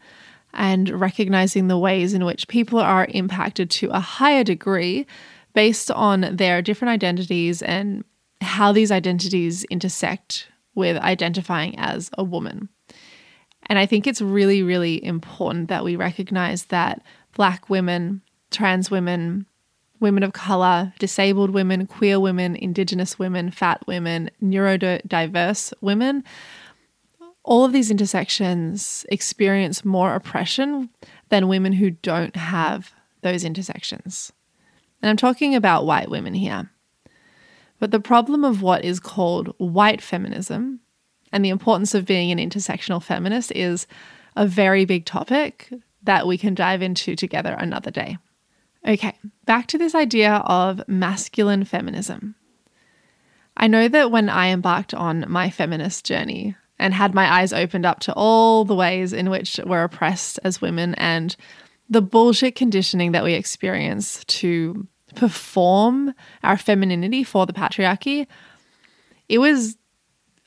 and 0.52 0.88
recognizing 0.90 1.68
the 1.68 1.78
ways 1.78 2.12
in 2.12 2.24
which 2.24 2.48
people 2.48 2.78
are 2.78 3.06
impacted 3.08 3.70
to 3.70 3.88
a 3.88 4.00
higher 4.00 4.44
degree 4.44 5.06
based 5.54 5.90
on 5.90 6.36
their 6.36 6.60
different 6.60 6.90
identities 6.90 7.62
and 7.62 8.04
how 8.42 8.72
these 8.72 8.92
identities 8.92 9.64
intersect 9.64 10.48
with 10.74 10.96
identifying 10.98 11.78
as 11.78 12.10
a 12.18 12.22
woman. 12.22 12.68
And 13.66 13.78
I 13.78 13.86
think 13.86 14.06
it's 14.06 14.20
really, 14.20 14.62
really 14.62 15.02
important 15.02 15.68
that 15.68 15.84
we 15.84 15.96
recognize 15.96 16.66
that 16.66 17.02
Black 17.34 17.70
women, 17.70 18.20
trans 18.50 18.90
women, 18.90 19.46
women 20.00 20.22
of 20.22 20.32
color, 20.32 20.92
disabled 20.98 21.50
women, 21.50 21.86
queer 21.86 22.20
women, 22.20 22.56
indigenous 22.56 23.18
women, 23.18 23.50
fat 23.50 23.86
women, 23.86 24.30
neurodiverse 24.42 25.72
women, 25.80 26.24
all 27.44 27.64
of 27.64 27.72
these 27.72 27.90
intersections 27.90 29.04
experience 29.10 29.84
more 29.84 30.14
oppression 30.14 30.88
than 31.28 31.48
women 31.48 31.72
who 31.74 31.90
don't 31.90 32.36
have 32.36 32.92
those 33.20 33.44
intersections. 33.44 34.32
And 35.02 35.10
I'm 35.10 35.16
talking 35.16 35.54
about 35.54 35.86
white 35.86 36.08
women 36.08 36.34
here. 36.34 36.70
But 37.78 37.90
the 37.90 38.00
problem 38.00 38.44
of 38.44 38.62
what 38.62 38.84
is 38.84 39.00
called 39.00 39.54
white 39.58 40.00
feminism 40.00 40.80
and 41.32 41.44
the 41.44 41.50
importance 41.50 41.94
of 41.94 42.06
being 42.06 42.30
an 42.30 42.38
intersectional 42.38 43.02
feminist 43.02 43.52
is 43.52 43.86
a 44.36 44.46
very 44.46 44.84
big 44.84 45.04
topic 45.04 45.70
that 46.02 46.26
we 46.26 46.38
can 46.38 46.54
dive 46.54 46.80
into 46.80 47.16
together 47.16 47.54
another 47.58 47.90
day. 47.90 48.16
Okay, 48.86 49.16
back 49.46 49.66
to 49.68 49.78
this 49.78 49.94
idea 49.94 50.34
of 50.44 50.86
masculine 50.86 51.64
feminism. 51.64 52.34
I 53.56 53.66
know 53.66 53.88
that 53.88 54.10
when 54.10 54.28
I 54.28 54.48
embarked 54.48 54.92
on 54.92 55.24
my 55.28 55.48
feminist 55.48 56.04
journey 56.04 56.56
and 56.78 56.92
had 56.92 57.14
my 57.14 57.32
eyes 57.32 57.52
opened 57.52 57.86
up 57.86 58.00
to 58.00 58.12
all 58.14 58.64
the 58.64 58.74
ways 58.74 59.12
in 59.12 59.30
which 59.30 59.58
we're 59.64 59.84
oppressed 59.84 60.38
as 60.44 60.60
women 60.60 60.94
and 60.96 61.34
the 61.88 62.02
bullshit 62.02 62.56
conditioning 62.56 63.12
that 63.12 63.24
we 63.24 63.34
experience 63.34 64.24
to 64.24 64.86
perform 65.14 66.12
our 66.42 66.56
femininity 66.56 67.24
for 67.24 67.46
the 67.46 67.52
patriarchy, 67.52 68.26
it 69.28 69.38
was 69.38 69.76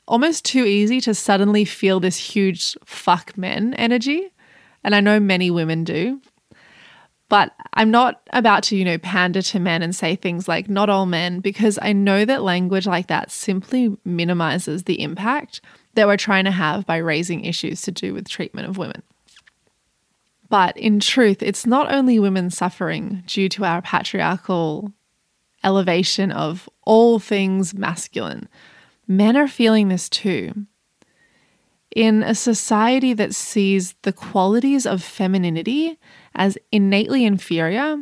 almost 0.06 0.44
too 0.44 0.64
easy 0.64 1.00
to 1.00 1.14
suddenly 1.14 1.64
feel 1.64 2.00
this 2.00 2.16
huge 2.16 2.76
fuck 2.84 3.36
men 3.36 3.74
energy. 3.74 4.32
And 4.84 4.94
I 4.94 5.00
know 5.00 5.18
many 5.18 5.50
women 5.50 5.84
do. 5.84 6.20
But 7.28 7.54
I'm 7.74 7.90
not 7.90 8.22
about 8.32 8.62
to, 8.64 8.76
you 8.76 8.84
know, 8.84 8.96
pander 8.98 9.42
to 9.42 9.60
men 9.60 9.82
and 9.82 9.94
say 9.94 10.16
things 10.16 10.48
like 10.48 10.68
not 10.68 10.88
all 10.88 11.04
men, 11.04 11.40
because 11.40 11.78
I 11.82 11.92
know 11.92 12.24
that 12.24 12.42
language 12.42 12.86
like 12.86 13.08
that 13.08 13.30
simply 13.30 13.96
minimizes 14.04 14.84
the 14.84 15.02
impact 15.02 15.60
that 15.94 16.06
we're 16.06 16.16
trying 16.16 16.44
to 16.44 16.50
have 16.50 16.86
by 16.86 16.96
raising 16.96 17.44
issues 17.44 17.82
to 17.82 17.92
do 17.92 18.14
with 18.14 18.28
treatment 18.28 18.68
of 18.68 18.78
women. 18.78 19.02
But 20.48 20.78
in 20.78 21.00
truth, 21.00 21.42
it's 21.42 21.66
not 21.66 21.92
only 21.92 22.18
women 22.18 22.50
suffering 22.50 23.22
due 23.26 23.50
to 23.50 23.64
our 23.66 23.82
patriarchal 23.82 24.92
elevation 25.62 26.32
of 26.32 26.68
all 26.84 27.18
things 27.18 27.74
masculine, 27.74 28.48
men 29.06 29.36
are 29.36 29.48
feeling 29.48 29.88
this 29.88 30.08
too. 30.08 30.66
In 31.94 32.22
a 32.22 32.34
society 32.34 33.12
that 33.14 33.34
sees 33.34 33.94
the 34.02 34.12
qualities 34.12 34.86
of 34.86 35.02
femininity 35.02 35.98
as 36.38 36.56
innately 36.72 37.24
inferior, 37.24 37.98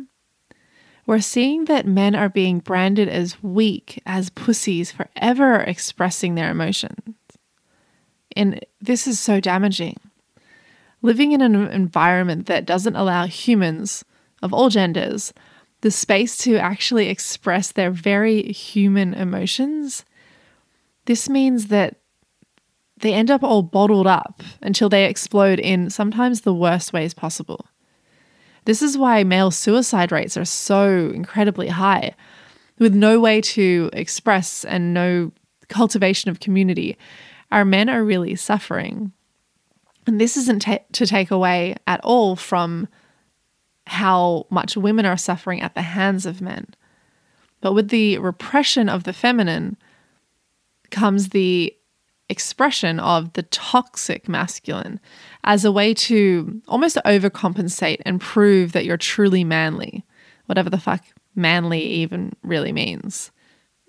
we're 1.07 1.19
seeing 1.19 1.65
that 1.65 1.87
men 1.87 2.15
are 2.15 2.29
being 2.29 2.59
branded 2.59 3.09
as 3.09 3.41
weak, 3.41 4.01
as 4.05 4.29
pussies 4.29 4.91
for 4.91 5.07
ever 5.15 5.61
expressing 5.61 6.35
their 6.35 6.51
emotions. 6.51 7.15
And 8.35 8.63
this 8.79 9.07
is 9.07 9.19
so 9.19 9.39
damaging. 9.39 9.97
Living 11.01 11.31
in 11.31 11.41
an 11.41 11.55
environment 11.55 12.45
that 12.45 12.65
doesn't 12.65 12.95
allow 12.95 13.25
humans 13.25 14.05
of 14.41 14.53
all 14.53 14.69
genders 14.69 15.33
the 15.81 15.91
space 15.91 16.37
to 16.37 16.57
actually 16.57 17.07
express 17.07 17.71
their 17.71 17.91
very 17.91 18.51
human 18.51 19.13
emotions, 19.13 20.05
this 21.05 21.29
means 21.29 21.67
that 21.67 21.97
they 22.99 23.13
end 23.13 23.29
up 23.29 23.43
all 23.43 23.61
bottled 23.61 24.07
up 24.07 24.41
until 24.61 24.89
they 24.89 25.05
explode 25.05 25.59
in 25.59 25.89
sometimes 25.89 26.41
the 26.41 26.53
worst 26.53 26.93
ways 26.93 27.13
possible. 27.13 27.65
This 28.67 28.81
is 28.81 28.97
why 28.97 29.23
male 29.23 29.49
suicide 29.49 30.11
rates 30.11 30.35
are 30.35 30.43
so 30.43 31.09
incredibly 31.15 31.69
high. 31.69 32.13
With 32.79 32.93
no 32.93 33.17
way 33.17 33.39
to 33.39 33.89
express 33.93 34.65
and 34.65 34.93
no 34.93 35.31
cultivation 35.69 36.29
of 36.29 36.41
community, 36.41 36.97
our 37.49 37.63
men 37.63 37.87
are 37.87 38.03
really 38.03 38.35
suffering. 38.35 39.13
And 40.05 40.19
this 40.19 40.35
isn't 40.35 40.67
to 40.91 41.05
take 41.05 41.31
away 41.31 41.77
at 41.87 42.01
all 42.03 42.35
from 42.35 42.89
how 43.85 44.47
much 44.49 44.75
women 44.75 45.05
are 45.05 45.15
suffering 45.15 45.61
at 45.61 45.73
the 45.73 45.81
hands 45.81 46.25
of 46.25 46.41
men. 46.41 46.67
But 47.61 47.71
with 47.71 47.87
the 47.87 48.17
repression 48.17 48.89
of 48.89 49.05
the 49.05 49.13
feminine 49.13 49.77
comes 50.91 51.29
the 51.29 51.73
expression 52.29 52.99
of 52.99 53.33
the 53.33 53.43
toxic 53.43 54.27
masculine 54.27 54.99
as 55.43 55.63
a 55.63 55.71
way 55.71 55.93
to 55.93 56.61
almost 56.67 56.97
overcompensate 57.05 58.01
and 58.05 58.19
prove 58.19 58.73
that 58.73 58.85
you're 58.85 58.97
truly 58.97 59.43
manly, 59.43 60.05
whatever 60.45 60.69
the 60.69 60.79
fuck 60.79 61.03
manly 61.35 61.81
even 61.81 62.33
really 62.43 62.71
means. 62.71 63.31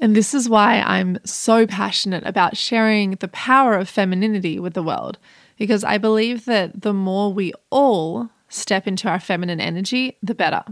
And 0.00 0.14
this 0.14 0.32
is 0.34 0.48
why 0.48 0.80
I'm 0.80 1.18
so 1.24 1.66
passionate 1.66 2.24
about 2.24 2.56
sharing 2.56 3.12
the 3.12 3.28
power 3.28 3.74
of 3.74 3.88
femininity 3.88 4.60
with 4.60 4.74
the 4.74 4.82
world, 4.82 5.18
because 5.56 5.82
I 5.82 5.98
believe 5.98 6.44
that 6.44 6.82
the 6.82 6.94
more 6.94 7.32
we 7.32 7.52
all 7.70 8.30
step 8.48 8.86
into 8.86 9.08
our 9.08 9.18
feminine 9.18 9.60
energy, 9.60 10.16
the 10.22 10.34
better. 10.34 10.62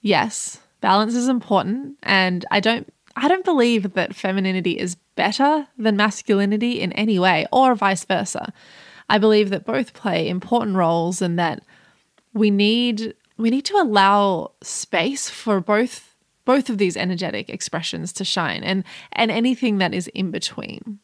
Yes, 0.00 0.60
balance 0.80 1.14
is 1.14 1.28
important, 1.28 1.98
and 2.02 2.44
I 2.50 2.60
don't 2.60 2.92
I 3.16 3.28
don't 3.28 3.44
believe 3.44 3.94
that 3.94 4.14
femininity 4.14 4.78
is 4.78 4.96
better 5.14 5.68
than 5.78 5.96
masculinity 5.96 6.80
in 6.80 6.92
any 6.92 7.18
way, 7.18 7.46
or 7.52 7.74
vice 7.74 8.04
versa. 8.04 8.52
I 9.08 9.18
believe 9.18 9.50
that 9.50 9.66
both 9.66 9.92
play 9.92 10.28
important 10.28 10.76
roles 10.76 11.20
and 11.20 11.38
that 11.38 11.62
we 12.32 12.50
need 12.50 13.14
we 13.36 13.50
need 13.50 13.64
to 13.66 13.76
allow 13.76 14.52
space 14.62 15.28
for 15.28 15.60
both 15.60 16.14
both 16.44 16.70
of 16.70 16.78
these 16.78 16.96
energetic 16.96 17.48
expressions 17.50 18.12
to 18.14 18.24
shine 18.24 18.62
and 18.62 18.84
and 19.12 19.30
anything 19.30 19.78
that 19.78 19.94
is 19.94 20.08
in 20.08 20.30
between. 20.30 20.98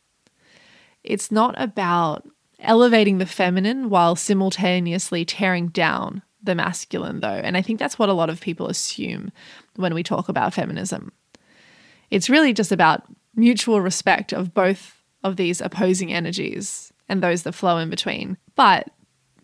It's 1.04 1.30
not 1.30 1.54
about 1.60 2.28
elevating 2.60 3.18
the 3.18 3.26
feminine 3.26 3.88
while 3.88 4.16
simultaneously 4.16 5.24
tearing 5.24 5.68
down 5.68 6.22
the 6.42 6.54
masculine 6.54 7.20
though. 7.20 7.28
And 7.28 7.56
I 7.56 7.62
think 7.62 7.78
that's 7.78 7.98
what 7.98 8.08
a 8.08 8.14
lot 8.14 8.30
of 8.30 8.40
people 8.40 8.68
assume 8.68 9.32
when 9.76 9.94
we 9.94 10.02
talk 10.02 10.28
about 10.28 10.54
feminism. 10.54 11.12
It's 12.10 12.30
really 12.30 12.52
just 12.52 12.72
about 12.72 13.04
mutual 13.34 13.80
respect 13.80 14.32
of 14.32 14.54
both 14.54 15.02
of 15.24 15.36
these 15.36 15.60
opposing 15.60 16.12
energies 16.12 16.92
and 17.08 17.22
those 17.22 17.42
that 17.42 17.52
flow 17.52 17.78
in 17.78 17.90
between. 17.90 18.36
But 18.54 18.90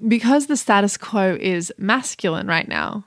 because 0.06 0.46
the 0.46 0.56
status 0.56 0.96
quo 0.96 1.36
is 1.40 1.72
masculine 1.78 2.46
right 2.46 2.68
now, 2.68 3.04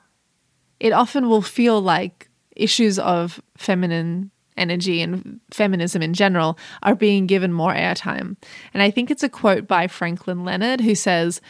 it 0.79 0.93
often 0.93 1.27
will 1.27 1.41
feel 1.41 1.81
like 1.81 2.29
issues 2.55 2.97
of 2.99 3.41
feminine 3.57 4.31
energy 4.57 5.01
and 5.01 5.39
feminism 5.51 6.01
in 6.01 6.13
general 6.13 6.57
are 6.81 6.95
being 6.95 7.27
given 7.27 7.53
more 7.53 7.73
airtime. 7.73 8.35
And 8.73 8.81
I 8.81 8.89
think 8.89 9.11
it's 9.11 9.23
a 9.23 9.29
quote 9.29 9.67
by 9.67 9.87
Franklin 9.87 10.43
Leonard 10.43 10.81
who 10.81 10.95
says, 10.95 11.41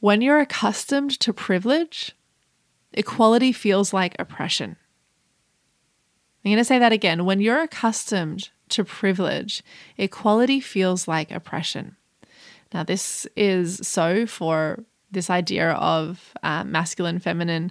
When 0.00 0.20
you're 0.20 0.40
accustomed 0.40 1.18
to 1.20 1.32
privilege, 1.32 2.14
equality 2.92 3.52
feels 3.52 3.92
like 3.92 4.14
oppression. 4.18 4.76
I'm 6.44 6.50
going 6.50 6.58
to 6.58 6.64
say 6.64 6.78
that 6.78 6.92
again. 6.92 7.24
When 7.24 7.40
you're 7.40 7.62
accustomed 7.62 8.50
to 8.70 8.84
privilege, 8.84 9.62
equality 9.96 10.60
feels 10.60 11.06
like 11.06 11.30
oppression. 11.30 11.96
Now, 12.72 12.82
this 12.82 13.26
is 13.36 13.86
so 13.86 14.26
for 14.26 14.84
this 15.10 15.30
idea 15.30 15.72
of 15.72 16.32
uh, 16.42 16.64
masculine, 16.64 17.18
feminine 17.18 17.70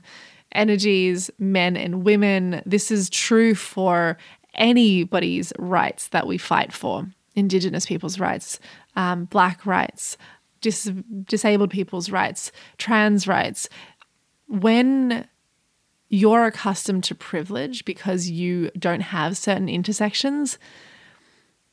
energies, 0.54 1.30
men 1.40 1.76
and 1.76 2.04
women. 2.04 2.62
This 2.66 2.92
is 2.92 3.10
true 3.10 3.56
for 3.56 4.18
anybody's 4.54 5.52
rights 5.58 6.10
that 6.10 6.28
we 6.28 6.38
fight 6.38 6.72
for 6.72 7.08
Indigenous 7.36 7.86
people's 7.86 8.20
rights, 8.20 8.60
um, 8.96 9.26
Black 9.26 9.66
rights, 9.66 10.18
dis- 10.60 10.92
disabled 11.24 11.72
people's 11.72 12.10
rights, 12.12 12.52
trans 12.78 13.28
rights. 13.28 13.70
When 14.48 15.26
you're 16.12 16.46
accustomed 16.46 17.06
to 17.06 17.16
privilege 17.16 17.86
because 17.86 18.30
you 18.30 18.70
don't 18.78 19.00
have 19.00 19.38
certain 19.38 19.70
intersections, 19.70 20.60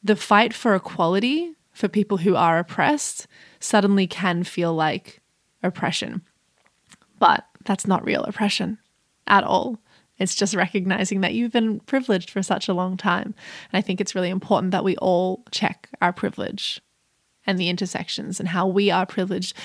the 0.01 0.15
fight 0.15 0.55
for 0.55 0.77
equality 0.77 1.57
for 1.73 1.89
people 1.89 2.19
who 2.19 2.37
are 2.37 2.61
oppressed 2.61 3.27
suddenly 3.59 4.07
can 4.07 4.45
feel 4.45 4.73
like 4.73 5.21
oppression. 5.61 6.23
But 7.19 7.47
that's 7.65 7.89
not 7.89 8.05
real 8.05 8.23
oppression 8.23 8.79
at 9.27 9.43
all. 9.43 9.81
It's 10.19 10.37
just 10.37 10.55
recognizing 10.55 11.21
that 11.21 11.35
you've 11.35 11.53
been 11.53 11.81
privileged 11.81 12.31
for 12.31 12.41
such 12.41 12.69
a 12.69 12.75
long 12.75 12.97
time. 12.97 13.35
And 13.73 13.79
I 13.79 13.81
think 13.81 14.01
it's 14.01 14.15
really 14.15 14.31
important 14.31 14.71
that 14.71 14.85
we 14.85 14.97
all 14.99 15.43
check 15.51 15.89
our 16.01 16.13
privilege 16.13 16.81
and 17.45 17.59
the 17.59 17.69
intersections 17.69 18.39
and 18.39 18.49
how 18.51 18.69
we 18.69 18.89
are 18.89 19.05
privileged 19.05 19.57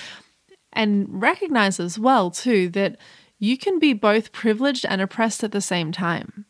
and 0.72 1.06
recognize 1.22 1.78
as 1.78 1.96
well 1.96 2.32
too 2.32 2.68
that 2.70 2.96
you 3.44 3.58
can 3.58 3.78
be 3.78 3.92
both 3.92 4.32
privileged 4.32 4.86
and 4.88 5.02
oppressed 5.02 5.44
at 5.44 5.52
the 5.52 5.60
same 5.60 5.92
time. 5.92 6.46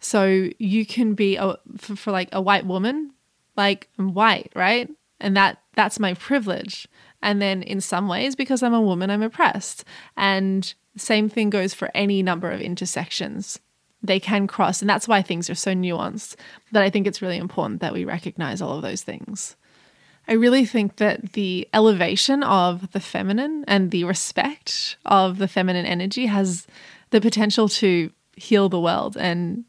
So 0.00 0.50
you 0.58 0.84
can 0.84 1.14
be 1.14 1.36
a, 1.36 1.56
for, 1.76 1.94
for 1.94 2.10
like 2.10 2.28
a 2.32 2.42
white 2.42 2.66
woman, 2.66 3.12
like 3.56 3.88
I'm 3.96 4.12
white, 4.12 4.50
right? 4.56 4.90
And 5.20 5.36
that 5.36 5.58
that's 5.74 6.00
my 6.00 6.14
privilege. 6.14 6.88
And 7.22 7.40
then 7.40 7.62
in 7.62 7.80
some 7.80 8.08
ways, 8.08 8.34
because 8.34 8.62
I'm 8.62 8.74
a 8.74 8.80
woman, 8.80 9.10
I'm 9.10 9.22
oppressed. 9.22 9.84
And 10.16 10.72
same 10.96 11.28
thing 11.28 11.50
goes 11.50 11.72
for 11.72 11.90
any 11.94 12.20
number 12.20 12.50
of 12.50 12.60
intersections. 12.60 13.60
They 14.02 14.18
can 14.18 14.46
cross, 14.46 14.80
and 14.80 14.88
that's 14.88 15.06
why 15.06 15.22
things 15.22 15.50
are 15.50 15.54
so 15.54 15.72
nuanced 15.72 16.34
that 16.72 16.82
I 16.82 16.90
think 16.90 17.06
it's 17.06 17.22
really 17.22 17.36
important 17.36 17.80
that 17.82 17.92
we 17.92 18.04
recognize 18.04 18.62
all 18.62 18.74
of 18.74 18.82
those 18.82 19.02
things. 19.02 19.56
I 20.30 20.34
really 20.34 20.64
think 20.64 20.96
that 20.96 21.32
the 21.32 21.68
elevation 21.74 22.44
of 22.44 22.92
the 22.92 23.00
feminine 23.00 23.64
and 23.66 23.90
the 23.90 24.04
respect 24.04 24.96
of 25.04 25.38
the 25.38 25.48
feminine 25.48 25.84
energy 25.84 26.26
has 26.26 26.68
the 27.10 27.20
potential 27.20 27.68
to 27.68 28.12
heal 28.36 28.68
the 28.68 28.78
world. 28.78 29.16
And 29.16 29.64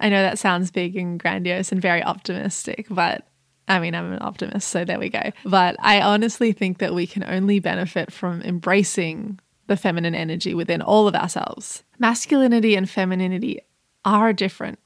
I 0.00 0.10
know 0.10 0.20
that 0.20 0.38
sounds 0.38 0.70
big 0.70 0.94
and 0.94 1.18
grandiose 1.18 1.72
and 1.72 1.80
very 1.80 2.02
optimistic, 2.02 2.86
but 2.90 3.26
I 3.66 3.78
mean, 3.80 3.94
I'm 3.94 4.12
an 4.12 4.18
optimist, 4.20 4.68
so 4.68 4.84
there 4.84 4.98
we 4.98 5.08
go. 5.08 5.32
But 5.42 5.76
I 5.78 6.02
honestly 6.02 6.52
think 6.52 6.78
that 6.78 6.92
we 6.92 7.06
can 7.06 7.24
only 7.24 7.58
benefit 7.58 8.12
from 8.12 8.42
embracing 8.42 9.40
the 9.68 9.76
feminine 9.78 10.14
energy 10.14 10.52
within 10.52 10.82
all 10.82 11.08
of 11.08 11.14
ourselves. 11.14 11.82
Masculinity 11.98 12.76
and 12.76 12.90
femininity 12.90 13.60
are 14.04 14.34
different. 14.34 14.78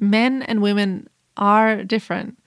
Men 0.00 0.42
and 0.42 0.60
women 0.60 1.08
are 1.36 1.84
different. 1.84 2.38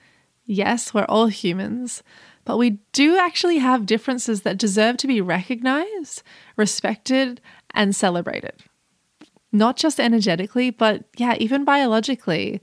Yes, 0.50 0.92
we're 0.92 1.04
all 1.04 1.28
humans, 1.28 2.02
but 2.44 2.56
we 2.56 2.80
do 2.90 3.16
actually 3.16 3.58
have 3.58 3.86
differences 3.86 4.42
that 4.42 4.58
deserve 4.58 4.96
to 4.96 5.06
be 5.06 5.20
recognized, 5.20 6.24
respected, 6.56 7.40
and 7.72 7.94
celebrated. 7.94 8.54
Not 9.52 9.76
just 9.76 10.00
energetically, 10.00 10.70
but 10.70 11.04
yeah, 11.16 11.36
even 11.38 11.64
biologically. 11.64 12.60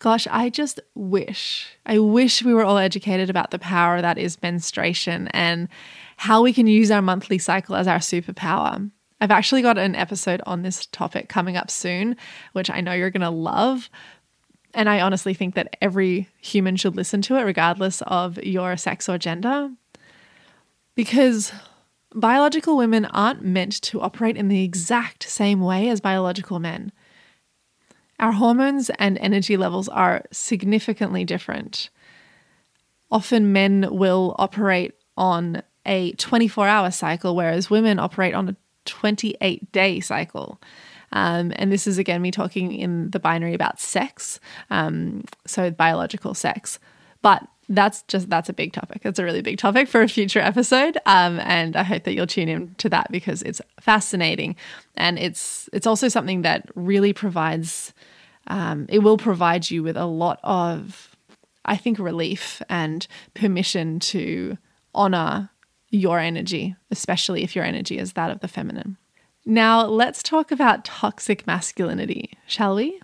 Gosh, 0.00 0.26
I 0.30 0.50
just 0.50 0.80
wish, 0.94 1.78
I 1.86 1.98
wish 1.98 2.44
we 2.44 2.52
were 2.52 2.62
all 2.62 2.76
educated 2.76 3.30
about 3.30 3.52
the 3.52 3.58
power 3.58 4.02
that 4.02 4.18
is 4.18 4.42
menstruation 4.42 5.28
and 5.28 5.68
how 6.18 6.42
we 6.42 6.52
can 6.52 6.66
use 6.66 6.90
our 6.90 7.00
monthly 7.00 7.38
cycle 7.38 7.74
as 7.74 7.88
our 7.88 8.00
superpower. 8.00 8.90
I've 9.18 9.30
actually 9.30 9.62
got 9.62 9.78
an 9.78 9.96
episode 9.96 10.42
on 10.44 10.60
this 10.60 10.84
topic 10.84 11.30
coming 11.30 11.56
up 11.56 11.70
soon, 11.70 12.16
which 12.52 12.68
I 12.68 12.82
know 12.82 12.92
you're 12.92 13.10
going 13.10 13.22
to 13.22 13.30
love. 13.30 13.88
And 14.74 14.88
I 14.88 15.00
honestly 15.00 15.34
think 15.34 15.54
that 15.54 15.76
every 15.80 16.28
human 16.40 16.76
should 16.76 16.96
listen 16.96 17.22
to 17.22 17.36
it, 17.36 17.42
regardless 17.42 18.02
of 18.02 18.42
your 18.42 18.76
sex 18.76 19.08
or 19.08 19.18
gender. 19.18 19.70
Because 20.94 21.52
biological 22.14 22.76
women 22.76 23.04
aren't 23.06 23.44
meant 23.44 23.80
to 23.82 24.00
operate 24.00 24.36
in 24.36 24.48
the 24.48 24.62
exact 24.62 25.22
same 25.24 25.60
way 25.60 25.88
as 25.88 26.00
biological 26.00 26.58
men. 26.58 26.92
Our 28.18 28.32
hormones 28.32 28.90
and 28.98 29.16
energy 29.18 29.56
levels 29.56 29.88
are 29.88 30.24
significantly 30.32 31.24
different. 31.24 31.88
Often 33.10 33.52
men 33.52 33.86
will 33.90 34.34
operate 34.38 34.94
on 35.16 35.62
a 35.86 36.12
24 36.12 36.66
hour 36.66 36.90
cycle, 36.90 37.34
whereas 37.34 37.70
women 37.70 37.98
operate 37.98 38.34
on 38.34 38.48
a 38.48 38.56
28 38.84 39.70
day 39.72 40.00
cycle. 40.00 40.60
Um, 41.12 41.52
and 41.56 41.72
this 41.72 41.86
is 41.86 41.98
again 41.98 42.22
me 42.22 42.30
talking 42.30 42.72
in 42.72 43.10
the 43.10 43.20
binary 43.20 43.54
about 43.54 43.80
sex, 43.80 44.40
um, 44.70 45.24
so 45.46 45.70
biological 45.70 46.34
sex. 46.34 46.78
But 47.22 47.46
that's 47.68 48.02
just 48.04 48.30
that's 48.30 48.48
a 48.48 48.52
big 48.52 48.72
topic. 48.72 49.02
It's 49.04 49.18
a 49.18 49.24
really 49.24 49.42
big 49.42 49.58
topic 49.58 49.88
for 49.88 50.00
a 50.00 50.08
future 50.08 50.40
episode, 50.40 50.96
um, 51.06 51.40
and 51.40 51.76
I 51.76 51.82
hope 51.82 52.04
that 52.04 52.14
you'll 52.14 52.26
tune 52.26 52.48
in 52.48 52.74
to 52.78 52.88
that 52.88 53.10
because 53.10 53.42
it's 53.42 53.60
fascinating, 53.80 54.56
and 54.96 55.18
it's 55.18 55.68
it's 55.72 55.86
also 55.86 56.08
something 56.08 56.42
that 56.42 56.68
really 56.74 57.12
provides. 57.12 57.92
Um, 58.46 58.86
it 58.88 59.00
will 59.00 59.18
provide 59.18 59.70
you 59.70 59.82
with 59.82 59.98
a 59.98 60.06
lot 60.06 60.40
of, 60.42 61.14
I 61.66 61.76
think, 61.76 61.98
relief 61.98 62.62
and 62.70 63.06
permission 63.34 64.00
to 64.00 64.56
honor 64.94 65.50
your 65.90 66.18
energy, 66.18 66.74
especially 66.90 67.42
if 67.44 67.54
your 67.54 67.66
energy 67.66 67.98
is 67.98 68.14
that 68.14 68.30
of 68.30 68.40
the 68.40 68.48
feminine. 68.48 68.96
Now, 69.48 69.86
let's 69.86 70.22
talk 70.22 70.50
about 70.50 70.84
toxic 70.84 71.46
masculinity, 71.46 72.34
shall 72.46 72.74
we? 72.74 73.00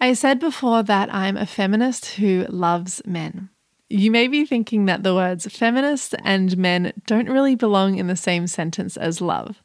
I 0.00 0.14
said 0.14 0.40
before 0.40 0.82
that 0.82 1.14
I'm 1.14 1.36
a 1.36 1.46
feminist 1.46 2.16
who 2.16 2.44
loves 2.48 3.00
men. 3.06 3.48
You 3.88 4.10
may 4.10 4.26
be 4.26 4.44
thinking 4.44 4.86
that 4.86 5.04
the 5.04 5.14
words 5.14 5.46
feminist 5.46 6.16
and 6.24 6.56
men 6.56 6.92
don't 7.06 7.28
really 7.28 7.54
belong 7.54 7.98
in 7.98 8.08
the 8.08 8.16
same 8.16 8.48
sentence 8.48 8.96
as 8.96 9.20
love. 9.20 9.62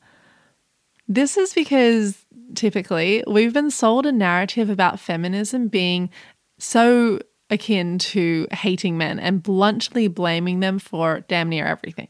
This 1.08 1.38
is 1.38 1.56
because 1.56 2.24
typically 2.54 3.24
we've 3.26 3.54
been 3.54 3.72
sold 3.72 4.06
a 4.06 4.12
narrative 4.12 4.70
about 4.70 5.00
feminism 5.00 5.70
being 5.70 6.12
so 6.60 7.18
akin 7.50 7.98
to 7.98 8.46
hating 8.52 8.96
men 8.96 9.18
and 9.18 9.42
bluntly 9.42 10.08
blaming 10.08 10.60
them 10.60 10.78
for 10.78 11.22
damn 11.22 11.50
near 11.50 11.66
everything. 11.66 12.10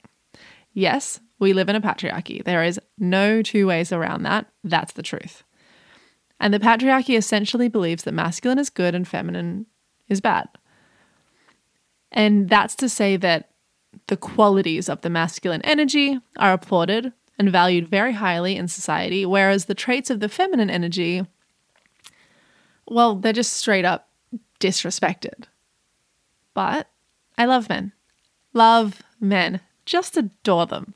Yes, 0.74 1.22
we 1.40 1.54
live 1.54 1.70
in 1.70 1.76
a 1.76 1.82
patriarchy. 1.82 2.44
There 2.44 2.64
is 2.64 2.80
no 2.98 3.42
two 3.42 3.68
ways 3.68 3.92
around 3.92 4.24
that. 4.24 4.48
That's 4.64 4.94
the 4.94 5.04
truth. 5.04 5.44
And 6.40 6.54
the 6.54 6.60
patriarchy 6.60 7.18
essentially 7.18 7.68
believes 7.68 8.04
that 8.04 8.12
masculine 8.12 8.60
is 8.60 8.70
good 8.70 8.96
and 8.96 9.08
feminine 9.08 9.66
is 10.08 10.22
bad. 10.22 10.48
And 12.12 12.50
that's 12.50 12.76
to 12.76 12.90
say 12.90 13.18
that 13.18 13.50
the 14.08 14.18
qualities 14.18 14.90
of 14.90 15.02
the 15.02 15.10
masculine 15.10 15.62
energy 15.64 16.20
are 16.38 16.54
applauded 16.54 17.12
and 17.40 17.52
valued 17.52 17.88
very 17.88 18.14
highly 18.14 18.56
in 18.56 18.68
society, 18.68 19.26
whereas 19.26 19.66
the 19.66 19.76
traits 19.76 20.10
of 20.10 20.20
the 20.20 20.30
feminine 20.30 20.70
energy, 20.70 21.26
well, 22.88 23.16
they're 23.16 23.34
just 23.34 23.54
straight 23.54 23.86
up 23.86 24.10
disrespected. 24.60 25.46
But 26.54 26.90
I 27.38 27.46
love 27.46 27.70
men. 27.70 27.92
Love 28.54 29.04
men. 29.20 29.62
Just 29.86 30.18
adore 30.18 30.66
them. 30.66 30.96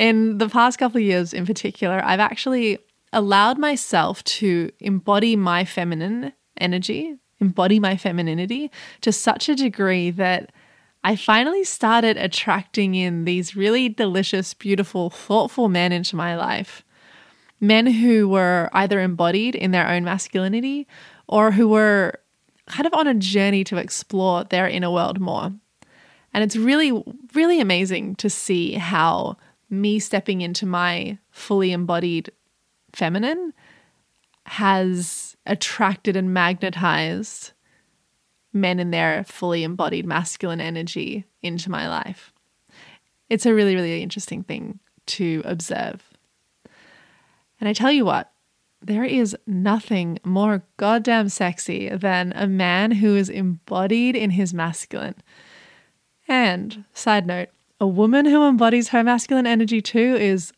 In 0.00 0.38
the 0.38 0.48
past 0.48 0.78
couple 0.78 0.96
of 0.96 1.04
years 1.04 1.34
in 1.34 1.44
particular, 1.44 2.00
I've 2.02 2.20
actually 2.20 2.78
allowed 3.12 3.58
myself 3.58 4.24
to 4.24 4.70
embody 4.80 5.36
my 5.36 5.66
feminine 5.66 6.32
energy, 6.56 7.16
embody 7.38 7.78
my 7.78 7.98
femininity 7.98 8.70
to 9.02 9.12
such 9.12 9.50
a 9.50 9.54
degree 9.54 10.10
that 10.12 10.52
I 11.04 11.16
finally 11.16 11.64
started 11.64 12.16
attracting 12.16 12.94
in 12.94 13.26
these 13.26 13.54
really 13.54 13.90
delicious, 13.90 14.54
beautiful, 14.54 15.10
thoughtful 15.10 15.68
men 15.68 15.92
into 15.92 16.16
my 16.16 16.34
life. 16.34 16.82
Men 17.60 17.86
who 17.86 18.26
were 18.26 18.70
either 18.72 19.00
embodied 19.00 19.54
in 19.54 19.70
their 19.70 19.86
own 19.86 20.02
masculinity 20.02 20.88
or 21.28 21.50
who 21.50 21.68
were 21.68 22.18
kind 22.68 22.86
of 22.86 22.94
on 22.94 23.06
a 23.06 23.12
journey 23.12 23.64
to 23.64 23.76
explore 23.76 24.44
their 24.44 24.66
inner 24.66 24.90
world 24.90 25.20
more. 25.20 25.52
And 26.32 26.42
it's 26.42 26.56
really, 26.56 27.04
really 27.34 27.60
amazing 27.60 28.14
to 28.16 28.30
see 28.30 28.74
how 28.74 29.36
me 29.70 29.98
stepping 29.98 30.40
into 30.40 30.66
my 30.66 31.18
fully 31.30 31.72
embodied 31.72 32.30
feminine 32.92 33.52
has 34.46 35.36
attracted 35.46 36.16
and 36.16 36.34
magnetized 36.34 37.52
men 38.52 38.80
in 38.80 38.90
their 38.90 39.22
fully 39.24 39.62
embodied 39.62 40.04
masculine 40.04 40.60
energy 40.60 41.24
into 41.42 41.70
my 41.70 41.88
life. 41.88 42.32
It's 43.28 43.46
a 43.46 43.54
really, 43.54 43.76
really 43.76 44.02
interesting 44.02 44.42
thing 44.42 44.80
to 45.06 45.42
observe. 45.44 46.02
And 47.60 47.68
I 47.68 47.72
tell 47.72 47.92
you 47.92 48.04
what, 48.04 48.32
there 48.82 49.04
is 49.04 49.36
nothing 49.46 50.18
more 50.24 50.64
goddamn 50.78 51.28
sexy 51.28 51.88
than 51.90 52.32
a 52.34 52.46
man 52.46 52.92
who 52.92 53.14
is 53.14 53.28
embodied 53.28 54.16
in 54.16 54.30
his 54.30 54.54
masculine. 54.54 55.16
And, 56.26 56.84
side 56.94 57.26
note, 57.26 57.50
a 57.80 57.86
woman 57.86 58.26
who 58.26 58.46
embodies 58.46 58.88
her 58.88 59.02
masculine 59.02 59.46
energy 59.46 59.80
too 59.80 60.16
is 60.18 60.52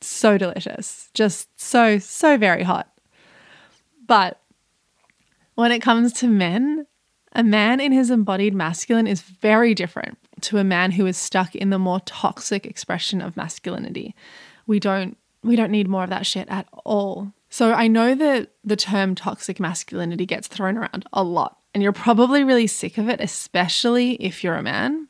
so 0.00 0.38
delicious. 0.38 1.10
Just 1.14 1.48
so, 1.60 1.98
so 1.98 2.38
very 2.38 2.62
hot. 2.62 2.90
But 4.06 4.40
when 5.54 5.72
it 5.72 5.80
comes 5.80 6.12
to 6.14 6.28
men, 6.28 6.86
a 7.32 7.42
man 7.42 7.80
in 7.80 7.92
his 7.92 8.10
embodied 8.10 8.54
masculine 8.54 9.06
is 9.06 9.22
very 9.22 9.74
different 9.74 10.18
to 10.42 10.58
a 10.58 10.64
man 10.64 10.92
who 10.92 11.06
is 11.06 11.16
stuck 11.16 11.54
in 11.54 11.70
the 11.70 11.78
more 11.78 12.00
toxic 12.00 12.66
expression 12.66 13.20
of 13.20 13.36
masculinity. 13.36 14.14
We 14.66 14.78
don't 14.78 15.16
we 15.42 15.56
don't 15.56 15.70
need 15.70 15.88
more 15.88 16.04
of 16.04 16.10
that 16.10 16.24
shit 16.24 16.48
at 16.48 16.66
all. 16.84 17.32
So 17.50 17.72
I 17.72 17.86
know 17.86 18.14
that 18.14 18.50
the 18.64 18.76
term 18.76 19.14
toxic 19.14 19.60
masculinity 19.60 20.24
gets 20.24 20.48
thrown 20.48 20.78
around 20.78 21.06
a 21.12 21.22
lot, 21.22 21.58
and 21.74 21.82
you're 21.82 21.92
probably 21.92 22.42
really 22.44 22.66
sick 22.66 22.96
of 22.98 23.08
it, 23.08 23.20
especially 23.20 24.14
if 24.14 24.42
you're 24.42 24.56
a 24.56 24.62
man. 24.62 25.08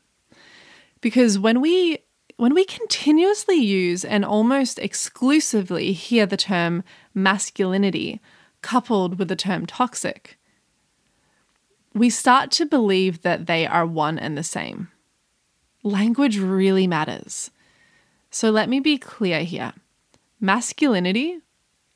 Because 1.05 1.37
when 1.37 1.61
we 1.61 1.99
when 2.37 2.55
we 2.55 2.65
continuously 2.65 3.57
use 3.57 4.03
and 4.03 4.25
almost 4.25 4.79
exclusively 4.79 5.93
hear 5.93 6.25
the 6.25 6.35
term 6.35 6.83
masculinity 7.13 8.19
coupled 8.63 9.19
with 9.19 9.27
the 9.27 9.35
term 9.35 9.67
toxic, 9.67 10.39
we 11.93 12.09
start 12.09 12.49
to 12.53 12.65
believe 12.65 13.21
that 13.21 13.45
they 13.45 13.67
are 13.67 13.85
one 13.85 14.17
and 14.17 14.35
the 14.35 14.41
same. 14.41 14.87
Language 15.83 16.39
really 16.39 16.87
matters. 16.87 17.51
So 18.31 18.49
let 18.49 18.67
me 18.67 18.79
be 18.79 18.97
clear 18.97 19.43
here 19.43 19.73
masculinity 20.39 21.37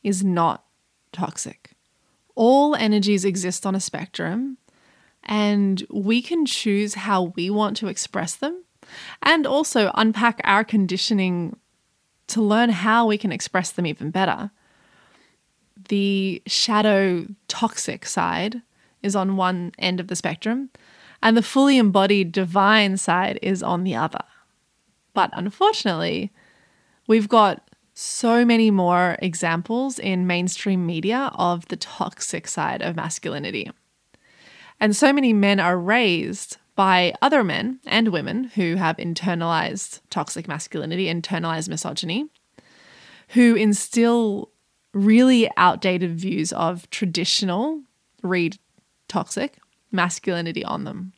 is 0.04 0.24
not 0.24 0.66
toxic. 1.12 1.72
All 2.36 2.76
energies 2.76 3.26
exist 3.26 3.66
on 3.66 3.74
a 3.74 3.80
spectrum, 3.80 4.60
and 5.24 5.84
we 5.90 6.22
can 6.22 6.46
choose 6.46 6.94
how 6.94 7.34
we 7.36 7.50
want 7.50 7.76
to 7.78 7.88
express 7.88 8.36
them 8.36 8.66
and 9.22 9.46
also 9.46 9.92
unpack 9.96 10.42
our 10.44 10.64
conditioning 10.64 11.58
to 12.28 12.42
learn 12.42 12.70
how 12.70 13.06
we 13.06 13.18
can 13.18 13.32
express 13.32 13.72
them 13.72 13.86
even 13.86 14.12
better. 14.12 14.52
The 15.90 16.42
shadow 16.46 17.26
toxic 17.48 18.06
side 18.06 18.62
is 19.02 19.16
on 19.16 19.38
one 19.38 19.72
end 19.80 20.00
of 20.00 20.08
the 20.08 20.16
spectrum, 20.16 20.70
and 21.22 21.36
the 21.36 21.42
fully 21.42 21.78
embodied 21.78 22.32
divine 22.32 22.98
side 22.98 23.40
is 23.42 23.64
on 23.64 23.84
the 23.84 23.96
other. 23.96 24.24
But 25.14 25.32
unfortunately, 25.34 26.32
we've 27.08 27.28
got 27.28 27.70
so 27.94 28.46
many 28.46 28.72
more 28.72 29.18
examples 29.22 30.00
in 30.00 30.28
mainstream 30.28 30.86
media 30.86 31.32
of 31.36 31.68
the 31.68 31.76
toxic 31.76 32.48
side 32.48 32.82
of 32.82 32.96
masculinity. 32.96 33.70
And 34.80 34.96
so 34.96 35.12
many 35.12 35.34
men 35.34 35.60
are 35.60 35.78
raised 35.78 36.58
by 36.80 37.14
other 37.22 37.44
men 37.44 37.78
and 37.86 38.08
women 38.08 38.46
who 38.56 38.76
have 38.76 38.96
internalized 38.96 40.00
toxic 40.10 40.48
masculinity, 40.48 41.08
internalized 41.08 41.68
misogyny, 41.68 42.30
who 43.34 43.54
instill 43.54 44.50
really 44.94 45.52
outdated 45.58 46.18
views 46.18 46.54
of 46.54 46.90
traditional, 46.90 47.82
read 48.24 48.58
toxic, 49.10 49.58
masculinity 49.92 50.64
on 50.64 50.86
them. 50.86 51.12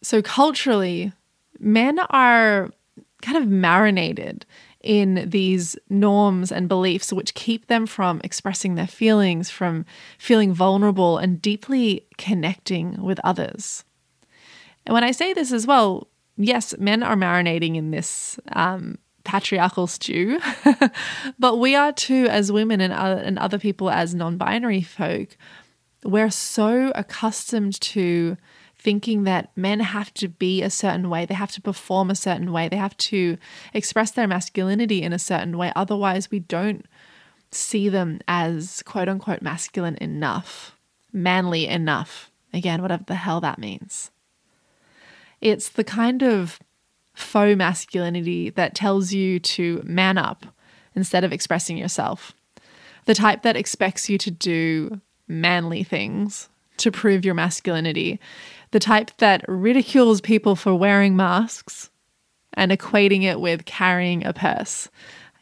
So, 0.00 0.22
culturally, 0.22 1.12
men 1.60 1.98
are 2.08 2.70
kind 3.20 3.36
of 3.36 3.46
marinated 3.46 4.46
in 4.82 5.28
these 5.28 5.76
norms 5.90 6.50
and 6.50 6.70
beliefs 6.70 7.12
which 7.12 7.34
keep 7.34 7.66
them 7.66 7.84
from 7.84 8.22
expressing 8.24 8.76
their 8.76 8.86
feelings, 8.86 9.50
from 9.50 9.84
feeling 10.16 10.54
vulnerable 10.54 11.18
and 11.18 11.42
deeply 11.42 12.06
connecting 12.16 13.02
with 13.02 13.20
others. 13.22 13.84
And 14.86 14.94
when 14.94 15.04
I 15.04 15.10
say 15.10 15.32
this 15.32 15.52
as 15.52 15.66
well, 15.66 16.08
yes, 16.36 16.74
men 16.78 17.02
are 17.02 17.16
marinating 17.16 17.76
in 17.76 17.90
this 17.90 18.38
um, 18.52 18.98
patriarchal 19.24 19.86
stew, 19.86 20.40
but 21.38 21.56
we 21.56 21.74
are 21.74 21.92
too, 21.92 22.26
as 22.30 22.52
women 22.52 22.80
and 22.80 22.92
other, 22.92 23.20
and 23.20 23.38
other 23.38 23.58
people 23.58 23.90
as 23.90 24.14
non 24.14 24.36
binary 24.36 24.82
folk. 24.82 25.36
We're 26.04 26.30
so 26.30 26.92
accustomed 26.94 27.80
to 27.80 28.36
thinking 28.78 29.24
that 29.24 29.50
men 29.56 29.80
have 29.80 30.14
to 30.14 30.28
be 30.28 30.62
a 30.62 30.70
certain 30.70 31.10
way, 31.10 31.26
they 31.26 31.34
have 31.34 31.50
to 31.52 31.60
perform 31.60 32.10
a 32.10 32.14
certain 32.14 32.52
way, 32.52 32.68
they 32.68 32.76
have 32.76 32.96
to 32.98 33.36
express 33.74 34.12
their 34.12 34.28
masculinity 34.28 35.02
in 35.02 35.12
a 35.12 35.18
certain 35.18 35.58
way. 35.58 35.72
Otherwise, 35.74 36.30
we 36.30 36.38
don't 36.38 36.86
see 37.50 37.88
them 37.88 38.20
as 38.28 38.82
quote 38.84 39.08
unquote 39.08 39.42
masculine 39.42 39.96
enough, 39.96 40.78
manly 41.12 41.66
enough. 41.66 42.30
Again, 42.52 42.80
whatever 42.80 43.02
the 43.04 43.16
hell 43.16 43.40
that 43.40 43.58
means. 43.58 44.10
It's 45.40 45.68
the 45.68 45.84
kind 45.84 46.22
of 46.22 46.58
faux 47.14 47.56
masculinity 47.56 48.50
that 48.50 48.74
tells 48.74 49.12
you 49.12 49.40
to 49.40 49.82
man 49.84 50.18
up 50.18 50.46
instead 50.94 51.24
of 51.24 51.32
expressing 51.32 51.76
yourself. 51.76 52.32
The 53.06 53.14
type 53.14 53.42
that 53.42 53.56
expects 53.56 54.08
you 54.08 54.18
to 54.18 54.30
do 54.30 55.00
manly 55.28 55.82
things 55.82 56.48
to 56.78 56.90
prove 56.90 57.24
your 57.24 57.34
masculinity. 57.34 58.20
The 58.70 58.80
type 58.80 59.16
that 59.18 59.44
ridicules 59.48 60.20
people 60.20 60.56
for 60.56 60.74
wearing 60.74 61.16
masks 61.16 61.90
and 62.54 62.72
equating 62.72 63.22
it 63.22 63.40
with 63.40 63.64
carrying 63.64 64.24
a 64.24 64.32
purse. 64.32 64.88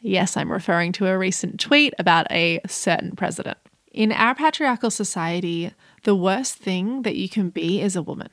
Yes, 0.01 0.37
I'm 0.37 0.51
referring 0.51 0.91
to 0.93 1.07
a 1.07 1.17
recent 1.17 1.59
tweet 1.59 1.93
about 1.97 2.27
a 2.31 2.59
certain 2.67 3.15
president. 3.15 3.57
In 3.91 4.11
our 4.11 4.35
patriarchal 4.35 4.91
society, 4.91 5.71
the 6.03 6.15
worst 6.15 6.55
thing 6.55 7.01
that 7.03 7.15
you 7.15 7.29
can 7.29 7.49
be 7.49 7.81
is 7.81 7.95
a 7.95 8.03
woman. 8.03 8.29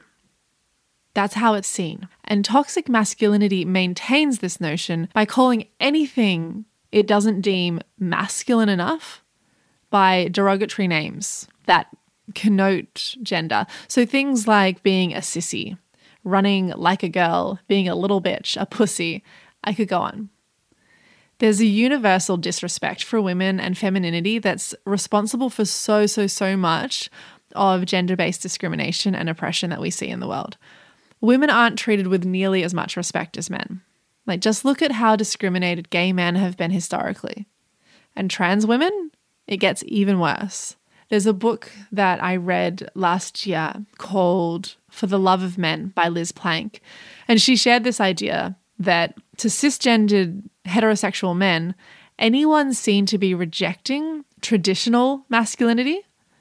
That's 1.15 1.35
how 1.35 1.55
it's 1.55 1.69
seen. 1.69 2.09
And 2.25 2.45
toxic 2.45 2.89
masculinity 2.89 3.65
maintains 3.65 4.39
this 4.39 4.61
notion 4.61 5.09
by 5.13 5.27
calling 5.27 5.67
anything 5.79 6.65
it 6.91 7.07
doesn't 7.07 7.41
deem 7.41 7.81
masculine 7.99 8.69
enough 8.69 9.23
by 9.91 10.29
derogatory 10.31 10.89
names 10.89 11.49
that 11.67 11.89
connote 12.35 13.17
gender. 13.23 13.67
So 13.89 14.07
things 14.07 14.47
like 14.47 14.83
being 14.83 15.13
a 15.15 15.19
sissy, 15.19 15.79
running 16.25 16.69
like 16.69 17.03
a 17.03 17.09
girl, 17.09 17.59
being 17.67 17.89
a 17.89 17.95
little 17.95 18.23
bitch, 18.23 18.61
a 18.61 18.67
pussy. 18.67 19.23
I 19.65 19.73
could 19.73 19.89
go 19.89 20.01
on. 20.01 20.29
There's 21.39 21.61
a 21.61 21.67
universal 21.67 22.37
disrespect 22.37 23.03
for 23.03 23.21
women 23.21 23.59
and 23.59 23.77
femininity 23.77 24.39
that's 24.39 24.75
responsible 24.85 25.51
for 25.51 25.65
so, 25.65 26.07
so, 26.07 26.27
so 26.27 26.57
much 26.57 27.11
of 27.55 27.85
gender 27.85 28.17
based 28.17 28.43
discrimination 28.43 29.15
and 29.15 29.29
oppression 29.29 29.71
that 29.71 29.81
we 29.81 29.91
see 29.91 30.09
in 30.09 30.21
the 30.21 30.29
world 30.29 30.57
women 31.23 31.49
aren't 31.49 31.79
treated 31.79 32.09
with 32.09 32.27
nearly 32.27 32.63
as 32.63 32.75
much 32.75 32.97
respect 32.97 33.39
as 33.39 33.49
men. 33.49 33.81
Like, 34.27 34.41
just 34.41 34.65
look 34.65 34.83
at 34.83 34.93
how 34.93 35.17
discriminated 35.17 35.89
gay 35.89 36.13
men 36.13 36.35
have 36.35 36.59
been 36.59 36.71
historically. 36.71 37.47
And 38.15 38.31
trans 38.31 38.67
women, 38.67 39.11
it 39.47 39.57
gets 39.57 39.83
even 39.87 40.21
worse. 40.21 40.77
There's 41.09 41.27
a 41.27 41.33
book 41.33 41.71
that 41.91 42.23
I 42.23 42.37
read 42.37 42.91
last 42.95 43.47
year 43.47 43.85
called 43.99 44.77
For 44.91 45.07
the 45.07 45.19
Love 45.19 45.43
of 45.43 45.59
Men 45.59 45.93
by 45.95 46.09
Liz 46.09 46.33
Plank. 46.33 46.81
And 47.29 47.41
she 47.41 47.57
shared 47.57 47.85
this 47.85 48.01
idea 48.01 48.57
that 48.79 49.17
to 49.39 49.49
cisgendered 49.49 50.43
heterosexual 50.67 51.37
men, 51.37 51.75
anyone 52.19 52.73
seen 52.73 53.07
to 53.07 53.19
be 53.19 53.35
rejecting 53.35 54.25
traditional 54.41 55.25
masculinity, 55.29 56.01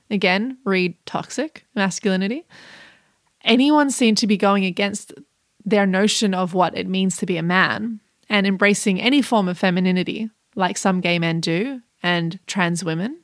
again, 0.09 0.57
read 0.63 0.95
toxic 1.05 1.65
masculinity, 1.75 2.45
anyone 3.43 3.91
seemed 3.91 4.17
to 4.19 4.27
be 4.27 4.37
going 4.37 4.65
against 4.65 5.13
their 5.65 5.85
notion 5.85 6.33
of 6.33 6.53
what 6.53 6.77
it 6.77 6.87
means 6.87 7.17
to 7.17 7.25
be 7.25 7.37
a 7.37 7.43
man 7.43 7.99
and 8.29 8.47
embracing 8.47 9.01
any 9.01 9.21
form 9.21 9.47
of 9.47 9.57
femininity, 9.57 10.29
like 10.55 10.77
some 10.77 11.01
gay 11.01 11.19
men 11.19 11.39
do, 11.39 11.81
and 12.01 12.39
trans 12.47 12.83
women. 12.83 13.19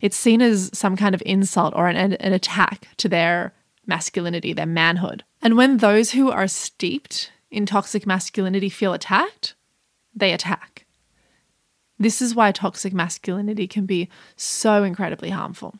It's 0.00 0.16
seen 0.16 0.42
as 0.42 0.70
some 0.74 0.96
kind 0.96 1.14
of 1.14 1.22
insult 1.24 1.74
or 1.74 1.88
an, 1.88 2.12
an 2.12 2.32
attack 2.32 2.88
to 2.98 3.08
their 3.08 3.54
masculinity, 3.86 4.52
their 4.52 4.66
manhood. 4.66 5.24
And 5.40 5.56
when 5.56 5.78
those 5.78 6.10
who 6.10 6.30
are 6.30 6.48
steeped 6.48 7.32
in 7.50 7.66
toxic 7.66 8.06
masculinity 8.06 8.68
feel 8.68 8.92
attacked, 8.92 9.54
they 10.14 10.32
attack. 10.32 10.84
This 11.98 12.20
is 12.20 12.34
why 12.34 12.52
toxic 12.52 12.92
masculinity 12.92 13.66
can 13.66 13.86
be 13.86 14.08
so 14.36 14.82
incredibly 14.82 15.30
harmful. 15.30 15.74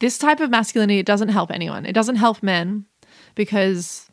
This 0.00 0.18
type 0.18 0.40
of 0.40 0.50
masculinity 0.50 0.98
it 0.98 1.06
doesn't 1.06 1.30
help 1.30 1.50
anyone. 1.50 1.86
It 1.86 1.92
doesn't 1.92 2.16
help 2.16 2.42
men 2.42 2.86
because 3.34 4.10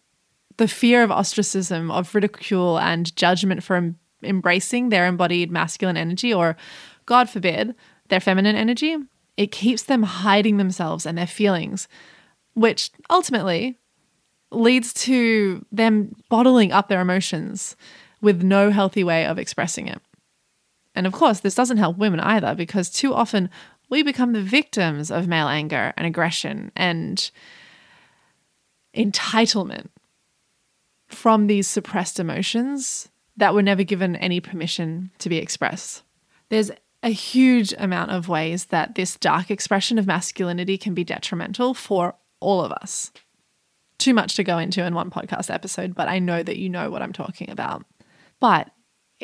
the 0.57 0.67
fear 0.67 1.03
of 1.03 1.11
ostracism, 1.11 1.91
of 1.91 2.13
ridicule 2.15 2.79
and 2.79 3.15
judgment 3.15 3.63
for 3.63 3.75
em- 3.75 3.99
embracing 4.23 4.89
their 4.89 5.05
embodied 5.05 5.51
masculine 5.51 5.97
energy 5.97 6.33
or 6.33 6.55
God 7.05 7.29
forbid, 7.29 7.75
their 8.09 8.19
feminine 8.19 8.55
energy, 8.55 8.95
it 9.37 9.51
keeps 9.51 9.83
them 9.83 10.03
hiding 10.03 10.57
themselves 10.57 11.05
and 11.05 11.17
their 11.17 11.27
feelings, 11.27 11.87
which 12.53 12.91
ultimately 13.09 13.77
leads 14.51 14.93
to 14.93 15.65
them 15.71 16.15
bottling 16.29 16.71
up 16.71 16.87
their 16.87 17.01
emotions 17.01 17.75
with 18.21 18.41
no 18.41 18.71
healthy 18.71 19.03
way 19.03 19.25
of 19.25 19.37
expressing 19.37 19.87
it. 19.87 20.01
And 20.95 21.05
of 21.05 21.13
course, 21.13 21.41
this 21.41 21.55
doesn't 21.55 21.77
help 21.77 21.97
women 21.97 22.21
either 22.21 22.55
because 22.55 22.89
too 22.89 23.13
often 23.13 23.49
we 23.89 24.03
become 24.03 24.33
the 24.33 24.41
victims 24.41 25.11
of 25.11 25.27
male 25.27 25.47
anger 25.47 25.93
and 25.97 26.07
aggression 26.07 26.71
and 26.75 27.31
entitlement 28.95 29.87
from 31.07 31.47
these 31.47 31.67
suppressed 31.67 32.19
emotions 32.19 33.09
that 33.37 33.53
were 33.53 33.61
never 33.61 33.83
given 33.83 34.15
any 34.15 34.39
permission 34.39 35.11
to 35.19 35.29
be 35.29 35.37
expressed. 35.37 36.03
There's 36.49 36.71
a 37.03 37.09
huge 37.09 37.73
amount 37.77 38.11
of 38.11 38.27
ways 38.27 38.65
that 38.65 38.95
this 38.95 39.15
dark 39.17 39.51
expression 39.51 39.99
of 39.99 40.07
masculinity 40.07 40.77
can 40.77 40.93
be 40.93 41.03
detrimental 41.03 41.73
for 41.73 42.15
all 42.39 42.61
of 42.61 42.71
us. 42.71 43.11
Too 43.97 44.13
much 44.13 44.35
to 44.35 44.43
go 44.43 44.57
into 44.57 44.83
in 44.83 44.95
one 44.95 45.11
podcast 45.11 45.53
episode, 45.53 45.93
but 45.93 46.07
I 46.07 46.19
know 46.19 46.41
that 46.41 46.57
you 46.57 46.69
know 46.69 46.89
what 46.89 47.01
I'm 47.01 47.13
talking 47.13 47.49
about. 47.49 47.85
But 48.39 48.71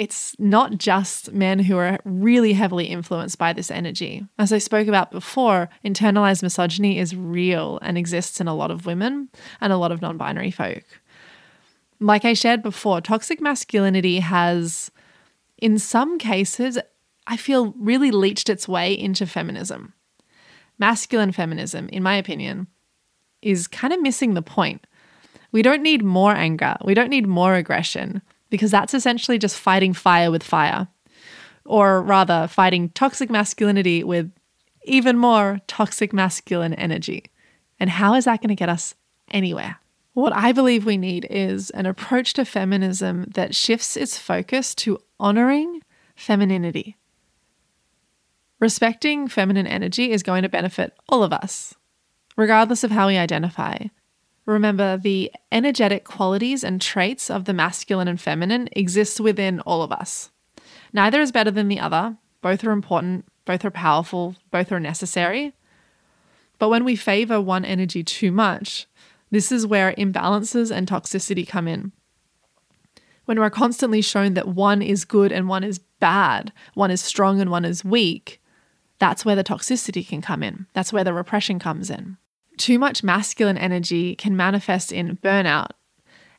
it's 0.01 0.35
not 0.39 0.79
just 0.79 1.31
men 1.31 1.59
who 1.59 1.77
are 1.77 1.99
really 2.05 2.53
heavily 2.53 2.85
influenced 2.85 3.37
by 3.37 3.53
this 3.53 3.69
energy. 3.69 4.25
As 4.39 4.51
I 4.51 4.57
spoke 4.57 4.87
about 4.87 5.11
before, 5.11 5.69
internalized 5.85 6.41
misogyny 6.41 6.97
is 6.97 7.15
real 7.15 7.77
and 7.83 7.99
exists 7.99 8.41
in 8.41 8.47
a 8.47 8.55
lot 8.55 8.71
of 8.71 8.87
women 8.87 9.29
and 9.61 9.71
a 9.71 9.77
lot 9.77 9.91
of 9.91 10.01
non 10.01 10.17
binary 10.17 10.49
folk. 10.49 10.83
Like 11.99 12.25
I 12.25 12.33
shared 12.33 12.63
before, 12.63 12.99
toxic 12.99 13.39
masculinity 13.39 14.21
has, 14.21 14.89
in 15.59 15.77
some 15.77 16.17
cases, 16.17 16.79
I 17.27 17.37
feel 17.37 17.75
really 17.77 18.09
leached 18.09 18.49
its 18.49 18.67
way 18.67 18.97
into 18.97 19.27
feminism. 19.27 19.93
Masculine 20.79 21.31
feminism, 21.31 21.87
in 21.89 22.01
my 22.01 22.15
opinion, 22.15 22.65
is 23.43 23.67
kind 23.67 23.93
of 23.93 24.01
missing 24.01 24.33
the 24.33 24.41
point. 24.41 24.87
We 25.51 25.61
don't 25.61 25.83
need 25.83 26.03
more 26.03 26.33
anger, 26.33 26.75
we 26.83 26.95
don't 26.95 27.11
need 27.11 27.27
more 27.27 27.53
aggression 27.53 28.23
because 28.51 28.69
that's 28.69 28.93
essentially 28.93 29.39
just 29.39 29.57
fighting 29.57 29.93
fire 29.93 30.29
with 30.29 30.43
fire, 30.43 30.87
or 31.65 32.03
rather, 32.03 32.47
fighting 32.47 32.89
toxic 32.89 33.31
masculinity 33.31 34.03
with 34.03 34.31
even 34.83 35.17
more 35.17 35.59
toxic 35.65 36.13
masculine 36.13 36.75
energy. 36.75 37.25
And 37.79 37.89
how 37.89 38.13
is 38.13 38.25
that 38.25 38.41
going 38.41 38.49
to 38.49 38.55
get 38.55 38.69
us 38.69 38.93
anywhere? 39.31 39.77
What 40.13 40.33
I 40.35 40.51
believe 40.51 40.85
we 40.85 40.97
need 40.97 41.25
is 41.29 41.69
an 41.71 41.85
approach 41.85 42.33
to 42.33 42.45
feminism 42.45 43.25
that 43.33 43.55
shifts 43.55 43.95
its 43.95 44.17
focus 44.17 44.75
to 44.75 44.99
honoring 45.19 45.81
femininity. 46.15 46.97
Respecting 48.59 49.27
feminine 49.27 49.65
energy 49.65 50.11
is 50.11 50.21
going 50.21 50.43
to 50.43 50.49
benefit 50.49 50.93
all 51.07 51.23
of 51.23 51.31
us, 51.31 51.73
regardless 52.35 52.83
of 52.83 52.91
how 52.91 53.07
we 53.07 53.17
identify. 53.17 53.77
Remember, 54.51 54.97
the 54.97 55.31
energetic 55.51 56.03
qualities 56.03 56.63
and 56.63 56.81
traits 56.81 57.29
of 57.29 57.45
the 57.45 57.53
masculine 57.53 58.09
and 58.09 58.19
feminine 58.19 58.67
exist 58.73 59.21
within 59.21 59.61
all 59.61 59.81
of 59.81 59.93
us. 59.93 60.29
Neither 60.91 61.21
is 61.21 61.31
better 61.31 61.51
than 61.51 61.69
the 61.69 61.79
other. 61.79 62.17
Both 62.41 62.65
are 62.65 62.71
important, 62.71 63.25
both 63.45 63.63
are 63.63 63.71
powerful, 63.71 64.35
both 64.51 64.71
are 64.73 64.79
necessary. 64.79 65.53
But 66.59 66.67
when 66.67 66.83
we 66.83 66.97
favor 66.97 67.39
one 67.39 67.63
energy 67.63 68.03
too 68.03 68.31
much, 68.31 68.87
this 69.29 69.53
is 69.53 69.65
where 69.65 69.93
imbalances 69.93 70.69
and 70.69 70.85
toxicity 70.85 71.47
come 71.47 71.67
in. 71.67 71.93
When 73.23 73.39
we're 73.39 73.49
constantly 73.49 74.01
shown 74.01 74.33
that 74.33 74.49
one 74.49 74.81
is 74.81 75.05
good 75.05 75.31
and 75.31 75.47
one 75.47 75.63
is 75.63 75.79
bad, 75.79 76.51
one 76.73 76.91
is 76.91 76.99
strong 76.99 77.39
and 77.39 77.49
one 77.49 77.63
is 77.63 77.85
weak, 77.85 78.41
that's 78.99 79.23
where 79.23 79.35
the 79.35 79.43
toxicity 79.45 80.05
can 80.05 80.21
come 80.21 80.43
in. 80.43 80.67
That's 80.73 80.91
where 80.91 81.05
the 81.05 81.13
repression 81.13 81.57
comes 81.57 81.89
in. 81.89 82.17
Too 82.57 82.77
much 82.77 83.03
masculine 83.03 83.57
energy 83.57 84.15
can 84.15 84.35
manifest 84.35 84.91
in 84.91 85.17
burnout 85.17 85.71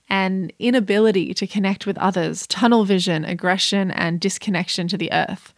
and 0.08 0.52
inability 0.58 1.32
to 1.34 1.46
connect 1.46 1.86
with 1.86 1.96
others, 1.98 2.46
tunnel 2.46 2.84
vision, 2.84 3.24
aggression, 3.24 3.90
and 3.90 4.20
disconnection 4.20 4.88
to 4.88 4.98
the 4.98 5.10
earth. 5.12 5.54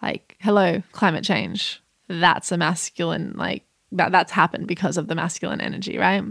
Like, 0.00 0.36
hello, 0.40 0.82
climate 0.92 1.24
change. 1.24 1.82
That's 2.08 2.52
a 2.52 2.56
masculine, 2.56 3.34
like, 3.36 3.64
that, 3.92 4.12
that's 4.12 4.32
happened 4.32 4.66
because 4.66 4.96
of 4.96 5.08
the 5.08 5.14
masculine 5.14 5.60
energy, 5.60 5.98
right? 5.98 6.22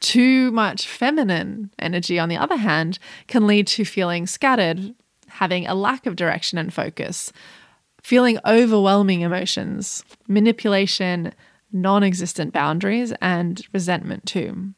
Too 0.00 0.50
much 0.50 0.88
feminine 0.88 1.70
energy, 1.78 2.18
on 2.18 2.28
the 2.28 2.36
other 2.36 2.56
hand, 2.56 2.98
can 3.28 3.46
lead 3.46 3.66
to 3.68 3.84
feeling 3.84 4.26
scattered, 4.26 4.94
having 5.28 5.66
a 5.66 5.74
lack 5.74 6.06
of 6.06 6.16
direction 6.16 6.58
and 6.58 6.74
focus, 6.74 7.32
feeling 8.02 8.38
overwhelming 8.44 9.20
emotions, 9.20 10.04
manipulation, 10.26 11.32
non 11.74 12.02
existent 12.02 12.54
boundaries, 12.54 13.12
and 13.20 13.66
resentment 13.74 14.24
too. 14.24 14.72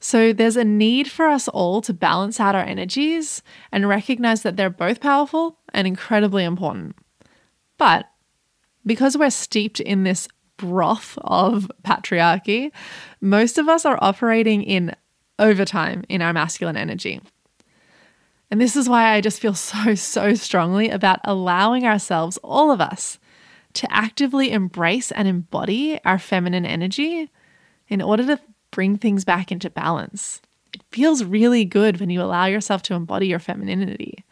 So 0.00 0.32
there's 0.32 0.56
a 0.56 0.64
need 0.64 1.08
for 1.08 1.28
us 1.28 1.46
all 1.46 1.80
to 1.82 1.92
balance 1.92 2.40
out 2.40 2.56
our 2.56 2.64
energies 2.64 3.40
and 3.70 3.88
recognize 3.88 4.42
that 4.42 4.56
they're 4.56 4.68
both 4.68 5.00
powerful 5.00 5.58
and 5.72 5.86
incredibly 5.86 6.42
important. 6.42 6.96
But 7.78 8.06
because 8.84 9.16
we're 9.16 9.30
steeped 9.30 9.78
in 9.78 10.02
this 10.02 10.26
broth 10.56 11.16
of 11.22 11.70
patriarchy, 11.84 12.72
most 13.20 13.58
of 13.58 13.68
us 13.68 13.86
are 13.86 13.98
operating 14.00 14.64
in 14.64 14.94
overtime 15.38 16.04
in 16.08 16.20
our 16.20 16.32
masculine 16.32 16.76
energy. 16.76 17.20
And 18.50 18.60
this 18.60 18.76
is 18.76 18.88
why 18.88 19.12
I 19.12 19.20
just 19.20 19.40
feel 19.40 19.54
so, 19.54 19.94
so 19.94 20.34
strongly 20.34 20.90
about 20.90 21.20
allowing 21.24 21.86
ourselves, 21.86 22.38
all 22.38 22.70
of 22.70 22.80
us, 22.80 23.20
to 23.74 23.92
actively 23.92 24.52
embrace 24.52 25.10
and 25.10 25.26
embody 25.26 26.00
our 26.04 26.18
feminine 26.18 26.66
energy 26.66 27.30
in 27.88 28.02
order 28.02 28.24
to 28.26 28.40
bring 28.70 28.96
things 28.96 29.24
back 29.24 29.52
into 29.52 29.70
balance. 29.70 30.40
It 30.74 30.82
feels 30.90 31.24
really 31.24 31.64
good 31.64 32.00
when 32.00 32.10
you 32.10 32.22
allow 32.22 32.46
yourself 32.46 32.82
to 32.84 32.94
embody 32.94 33.26
your 33.26 33.38
femininity. 33.38 34.24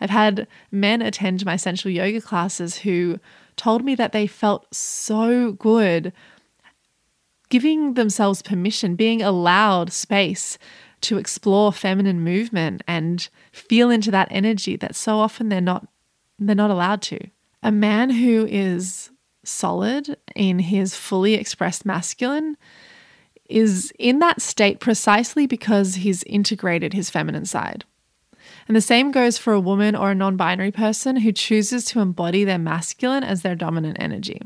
I've 0.00 0.10
had 0.10 0.46
men 0.70 1.00
attend 1.00 1.44
my 1.44 1.56
sensual 1.56 1.92
yoga 1.92 2.20
classes 2.20 2.78
who 2.78 3.18
told 3.56 3.84
me 3.84 3.94
that 3.94 4.12
they 4.12 4.26
felt 4.26 4.74
so 4.74 5.52
good 5.52 6.12
giving 7.48 7.94
themselves 7.94 8.42
permission, 8.42 8.96
being 8.96 9.22
allowed 9.22 9.92
space 9.92 10.58
to 11.02 11.18
explore 11.18 11.72
feminine 11.72 12.20
movement 12.20 12.82
and 12.88 13.28
feel 13.52 13.90
into 13.90 14.10
that 14.10 14.28
energy 14.30 14.76
that 14.76 14.96
so 14.96 15.18
often 15.18 15.48
they're 15.48 15.60
not 15.60 15.86
they're 16.38 16.54
not 16.54 16.70
allowed 16.70 17.00
to. 17.00 17.18
A 17.62 17.72
man 17.72 18.10
who 18.10 18.46
is 18.46 19.10
solid 19.44 20.16
in 20.34 20.58
his 20.58 20.96
fully 20.96 21.34
expressed 21.34 21.86
masculine 21.86 22.56
is 23.48 23.92
in 23.98 24.18
that 24.18 24.42
state 24.42 24.80
precisely 24.80 25.46
because 25.46 25.96
he's 25.96 26.22
integrated 26.24 26.92
his 26.92 27.10
feminine 27.10 27.44
side. 27.44 27.84
And 28.68 28.76
the 28.76 28.80
same 28.80 29.12
goes 29.12 29.38
for 29.38 29.52
a 29.52 29.60
woman 29.60 29.94
or 29.94 30.10
a 30.10 30.14
non 30.14 30.36
binary 30.36 30.72
person 30.72 31.16
who 31.16 31.32
chooses 31.32 31.84
to 31.86 32.00
embody 32.00 32.44
their 32.44 32.58
masculine 32.58 33.24
as 33.24 33.42
their 33.42 33.54
dominant 33.54 33.96
energy. 34.00 34.42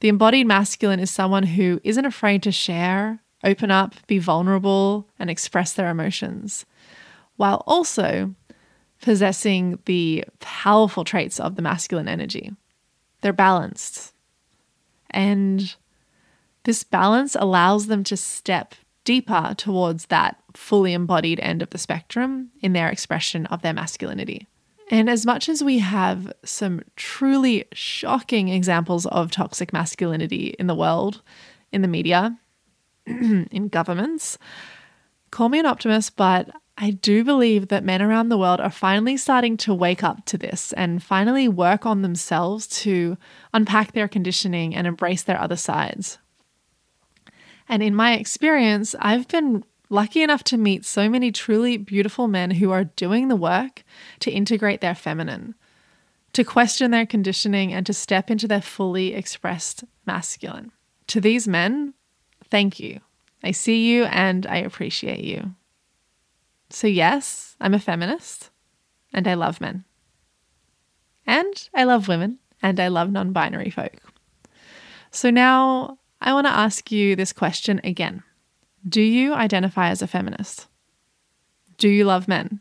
The 0.00 0.08
embodied 0.08 0.46
masculine 0.46 1.00
is 1.00 1.10
someone 1.10 1.44
who 1.44 1.80
isn't 1.82 2.04
afraid 2.04 2.42
to 2.44 2.52
share, 2.52 3.20
open 3.42 3.70
up, 3.70 3.94
be 4.06 4.18
vulnerable, 4.18 5.08
and 5.18 5.28
express 5.28 5.72
their 5.72 5.90
emotions, 5.90 6.66
while 7.36 7.62
also 7.66 8.34
possessing 9.00 9.78
the 9.84 10.24
powerful 10.40 11.04
traits 11.04 11.38
of 11.38 11.56
the 11.56 11.62
masculine 11.62 12.08
energy. 12.08 12.52
They're 13.20 13.32
balanced. 13.32 14.12
And 15.10 15.74
this 16.64 16.84
balance 16.84 17.34
allows 17.34 17.86
them 17.86 18.04
to 18.04 18.16
step 18.16 18.74
deeper 19.04 19.54
towards 19.56 20.06
that 20.06 20.36
fully 20.52 20.92
embodied 20.92 21.40
end 21.40 21.62
of 21.62 21.70
the 21.70 21.78
spectrum 21.78 22.50
in 22.60 22.74
their 22.74 22.88
expression 22.88 23.46
of 23.46 23.62
their 23.62 23.72
masculinity. 23.72 24.46
And 24.90 25.08
as 25.08 25.26
much 25.26 25.48
as 25.48 25.62
we 25.62 25.78
have 25.78 26.32
some 26.44 26.82
truly 26.96 27.66
shocking 27.72 28.48
examples 28.48 29.06
of 29.06 29.30
toxic 29.30 29.72
masculinity 29.72 30.54
in 30.58 30.66
the 30.66 30.74
world, 30.74 31.22
in 31.72 31.82
the 31.82 31.88
media, 31.88 32.38
in 33.06 33.68
governments, 33.68 34.38
call 35.30 35.48
me 35.48 35.58
an 35.58 35.66
optimist, 35.66 36.16
but 36.16 36.50
I 36.80 36.90
do 36.90 37.24
believe 37.24 37.68
that 37.68 37.82
men 37.82 38.00
around 38.00 38.28
the 38.28 38.38
world 38.38 38.60
are 38.60 38.70
finally 38.70 39.16
starting 39.16 39.56
to 39.58 39.74
wake 39.74 40.04
up 40.04 40.24
to 40.26 40.38
this 40.38 40.72
and 40.74 41.02
finally 41.02 41.48
work 41.48 41.84
on 41.84 42.02
themselves 42.02 42.68
to 42.82 43.18
unpack 43.52 43.92
their 43.92 44.06
conditioning 44.06 44.76
and 44.76 44.86
embrace 44.86 45.24
their 45.24 45.40
other 45.40 45.56
sides. 45.56 46.18
And 47.68 47.82
in 47.82 47.96
my 47.96 48.14
experience, 48.14 48.94
I've 49.00 49.26
been 49.26 49.64
lucky 49.90 50.22
enough 50.22 50.44
to 50.44 50.56
meet 50.56 50.84
so 50.84 51.08
many 51.08 51.32
truly 51.32 51.78
beautiful 51.78 52.28
men 52.28 52.52
who 52.52 52.70
are 52.70 52.84
doing 52.84 53.26
the 53.26 53.34
work 53.34 53.82
to 54.20 54.30
integrate 54.30 54.80
their 54.80 54.94
feminine, 54.94 55.56
to 56.32 56.44
question 56.44 56.92
their 56.92 57.06
conditioning, 57.06 57.72
and 57.72 57.86
to 57.86 57.92
step 57.92 58.30
into 58.30 58.46
their 58.46 58.62
fully 58.62 59.14
expressed 59.14 59.82
masculine. 60.06 60.70
To 61.08 61.20
these 61.20 61.48
men, 61.48 61.94
thank 62.44 62.78
you. 62.78 63.00
I 63.42 63.50
see 63.50 63.90
you 63.90 64.04
and 64.04 64.46
I 64.46 64.58
appreciate 64.58 65.24
you. 65.24 65.56
So, 66.70 66.86
yes, 66.86 67.56
I'm 67.60 67.74
a 67.74 67.78
feminist 67.78 68.50
and 69.12 69.26
I 69.26 69.34
love 69.34 69.60
men. 69.60 69.84
And 71.26 71.68
I 71.74 71.84
love 71.84 72.08
women 72.08 72.38
and 72.62 72.78
I 72.80 72.88
love 72.88 73.10
non 73.10 73.32
binary 73.32 73.70
folk. 73.70 74.00
So, 75.10 75.30
now 75.30 75.98
I 76.20 76.32
want 76.32 76.46
to 76.46 76.52
ask 76.52 76.90
you 76.90 77.16
this 77.16 77.32
question 77.32 77.80
again 77.84 78.22
Do 78.88 79.00
you 79.00 79.34
identify 79.34 79.90
as 79.90 80.02
a 80.02 80.06
feminist? 80.06 80.66
Do 81.78 81.88
you 81.88 82.04
love 82.04 82.28
men? 82.28 82.60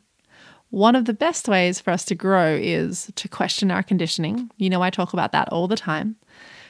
One 0.70 0.96
of 0.96 1.06
the 1.06 1.14
best 1.14 1.48
ways 1.48 1.80
for 1.80 1.92
us 1.92 2.04
to 2.06 2.16
grow 2.16 2.56
is 2.56 3.12
to 3.16 3.30
question 3.30 3.72
our 3.72 3.84
conditioning. 3.84 4.52
You 4.58 4.70
know, 4.70 4.82
I 4.82 4.90
talk 4.90 5.14
about 5.14 5.32
that 5.32 5.50
all 5.50 5.68
the 5.68 5.78
time. 5.78 6.18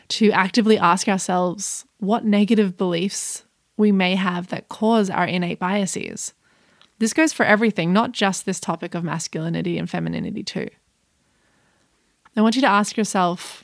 To 0.10 0.32
actively 0.32 0.78
ask 0.78 1.10
ourselves 1.10 1.86
what 1.98 2.24
negative 2.24 2.78
beliefs 2.78 3.44
we 3.76 3.92
may 3.92 4.16
have 4.16 4.48
that 4.48 4.70
cause 4.70 5.10
our 5.10 5.26
innate 5.26 5.60
biases. 5.60 6.34
This 7.00 7.14
goes 7.14 7.34
for 7.34 7.46
everything, 7.46 7.94
not 7.94 8.12
just 8.12 8.46
this 8.46 8.60
topic 8.60 8.96
of 8.96 9.04
masculinity 9.04 9.78
and 9.78 9.90
femininity, 9.90 10.44
too. 10.44 10.70
I 12.36 12.42
want 12.42 12.56
you 12.56 12.62
to 12.62 12.68
ask 12.68 12.98
yourself 12.98 13.64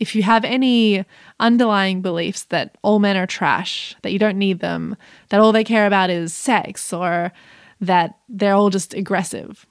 if 0.00 0.14
you 0.14 0.22
have 0.22 0.44
any 0.44 1.04
underlying 1.38 2.02
beliefs 2.02 2.44
that 2.44 2.76
all 2.82 2.98
men 2.98 3.16
are 3.16 3.26
trash, 3.26 3.94
that 4.02 4.12
you 4.12 4.18
don't 4.18 4.38
need 4.38 4.60
them, 4.60 4.96
that 5.28 5.40
all 5.40 5.52
they 5.52 5.64
care 5.64 5.86
about 5.86 6.10
is 6.10 6.34
sex, 6.34 6.92
or 6.92 7.32
that 7.80 8.18
they're 8.28 8.54
all 8.54 8.70
just 8.70 8.92
aggressive. 8.94 9.66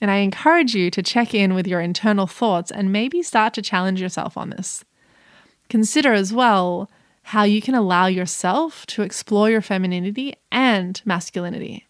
And 0.00 0.10
I 0.10 0.16
encourage 0.16 0.74
you 0.74 0.90
to 0.90 1.02
check 1.02 1.32
in 1.32 1.54
with 1.54 1.68
your 1.68 1.80
internal 1.80 2.26
thoughts 2.26 2.72
and 2.72 2.92
maybe 2.92 3.22
start 3.22 3.54
to 3.54 3.62
challenge 3.62 4.00
yourself 4.00 4.36
on 4.36 4.50
this. 4.50 4.84
Consider 5.68 6.12
as 6.12 6.32
well 6.32 6.90
how 7.22 7.44
you 7.44 7.62
can 7.62 7.76
allow 7.76 8.06
yourself 8.06 8.84
to 8.86 9.02
explore 9.02 9.48
your 9.48 9.62
femininity 9.62 10.34
and 10.50 11.00
masculinity. 11.04 11.86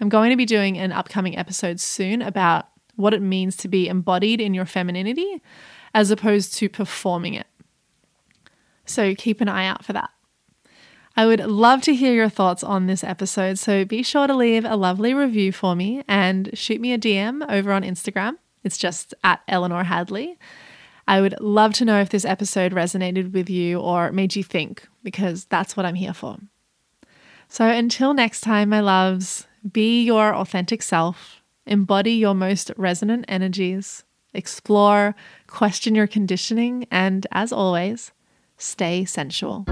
I'm 0.00 0.08
going 0.08 0.30
to 0.30 0.36
be 0.36 0.46
doing 0.46 0.78
an 0.78 0.92
upcoming 0.92 1.36
episode 1.36 1.78
soon 1.78 2.22
about 2.22 2.68
what 2.96 3.14
it 3.14 3.22
means 3.22 3.56
to 3.58 3.68
be 3.68 3.88
embodied 3.88 4.40
in 4.40 4.54
your 4.54 4.64
femininity 4.64 5.42
as 5.94 6.10
opposed 6.10 6.54
to 6.54 6.68
performing 6.68 7.34
it. 7.34 7.46
So 8.86 9.14
keep 9.14 9.40
an 9.40 9.48
eye 9.48 9.66
out 9.66 9.84
for 9.84 9.92
that. 9.92 10.10
I 11.16 11.26
would 11.26 11.40
love 11.40 11.82
to 11.82 11.94
hear 11.94 12.14
your 12.14 12.28
thoughts 12.28 12.62
on 12.62 12.86
this 12.86 13.04
episode, 13.04 13.58
so 13.58 13.84
be 13.84 14.02
sure 14.02 14.26
to 14.26 14.34
leave 14.34 14.64
a 14.64 14.76
lovely 14.76 15.12
review 15.12 15.52
for 15.52 15.74
me 15.74 16.02
and 16.08 16.50
shoot 16.54 16.80
me 16.80 16.92
a 16.92 16.98
DM 16.98 17.44
over 17.50 17.72
on 17.72 17.82
Instagram. 17.82 18.36
It's 18.62 18.78
just 18.78 19.12
at 19.24 19.42
Eleanor 19.48 19.84
Hadley. 19.84 20.38
I 21.08 21.20
would 21.20 21.38
love 21.40 21.74
to 21.74 21.84
know 21.84 22.00
if 22.00 22.10
this 22.10 22.24
episode 22.24 22.72
resonated 22.72 23.32
with 23.32 23.50
you 23.50 23.80
or 23.80 24.12
made 24.12 24.36
you 24.36 24.44
think, 24.44 24.86
because 25.02 25.46
that's 25.46 25.76
what 25.76 25.84
I'm 25.84 25.96
here 25.96 26.14
for. 26.14 26.38
So 27.48 27.66
until 27.66 28.14
next 28.14 28.42
time, 28.42 28.68
my 28.68 28.80
loves, 28.80 29.48
be 29.72 30.02
your 30.02 30.34
authentic 30.34 30.82
self, 30.82 31.42
embody 31.66 32.12
your 32.12 32.34
most 32.34 32.70
resonant 32.76 33.24
energies, 33.28 34.04
explore, 34.34 35.14
question 35.46 35.94
your 35.94 36.06
conditioning, 36.06 36.86
and 36.90 37.26
as 37.32 37.52
always, 37.52 38.12
stay 38.56 39.04
sensual. 39.04 39.66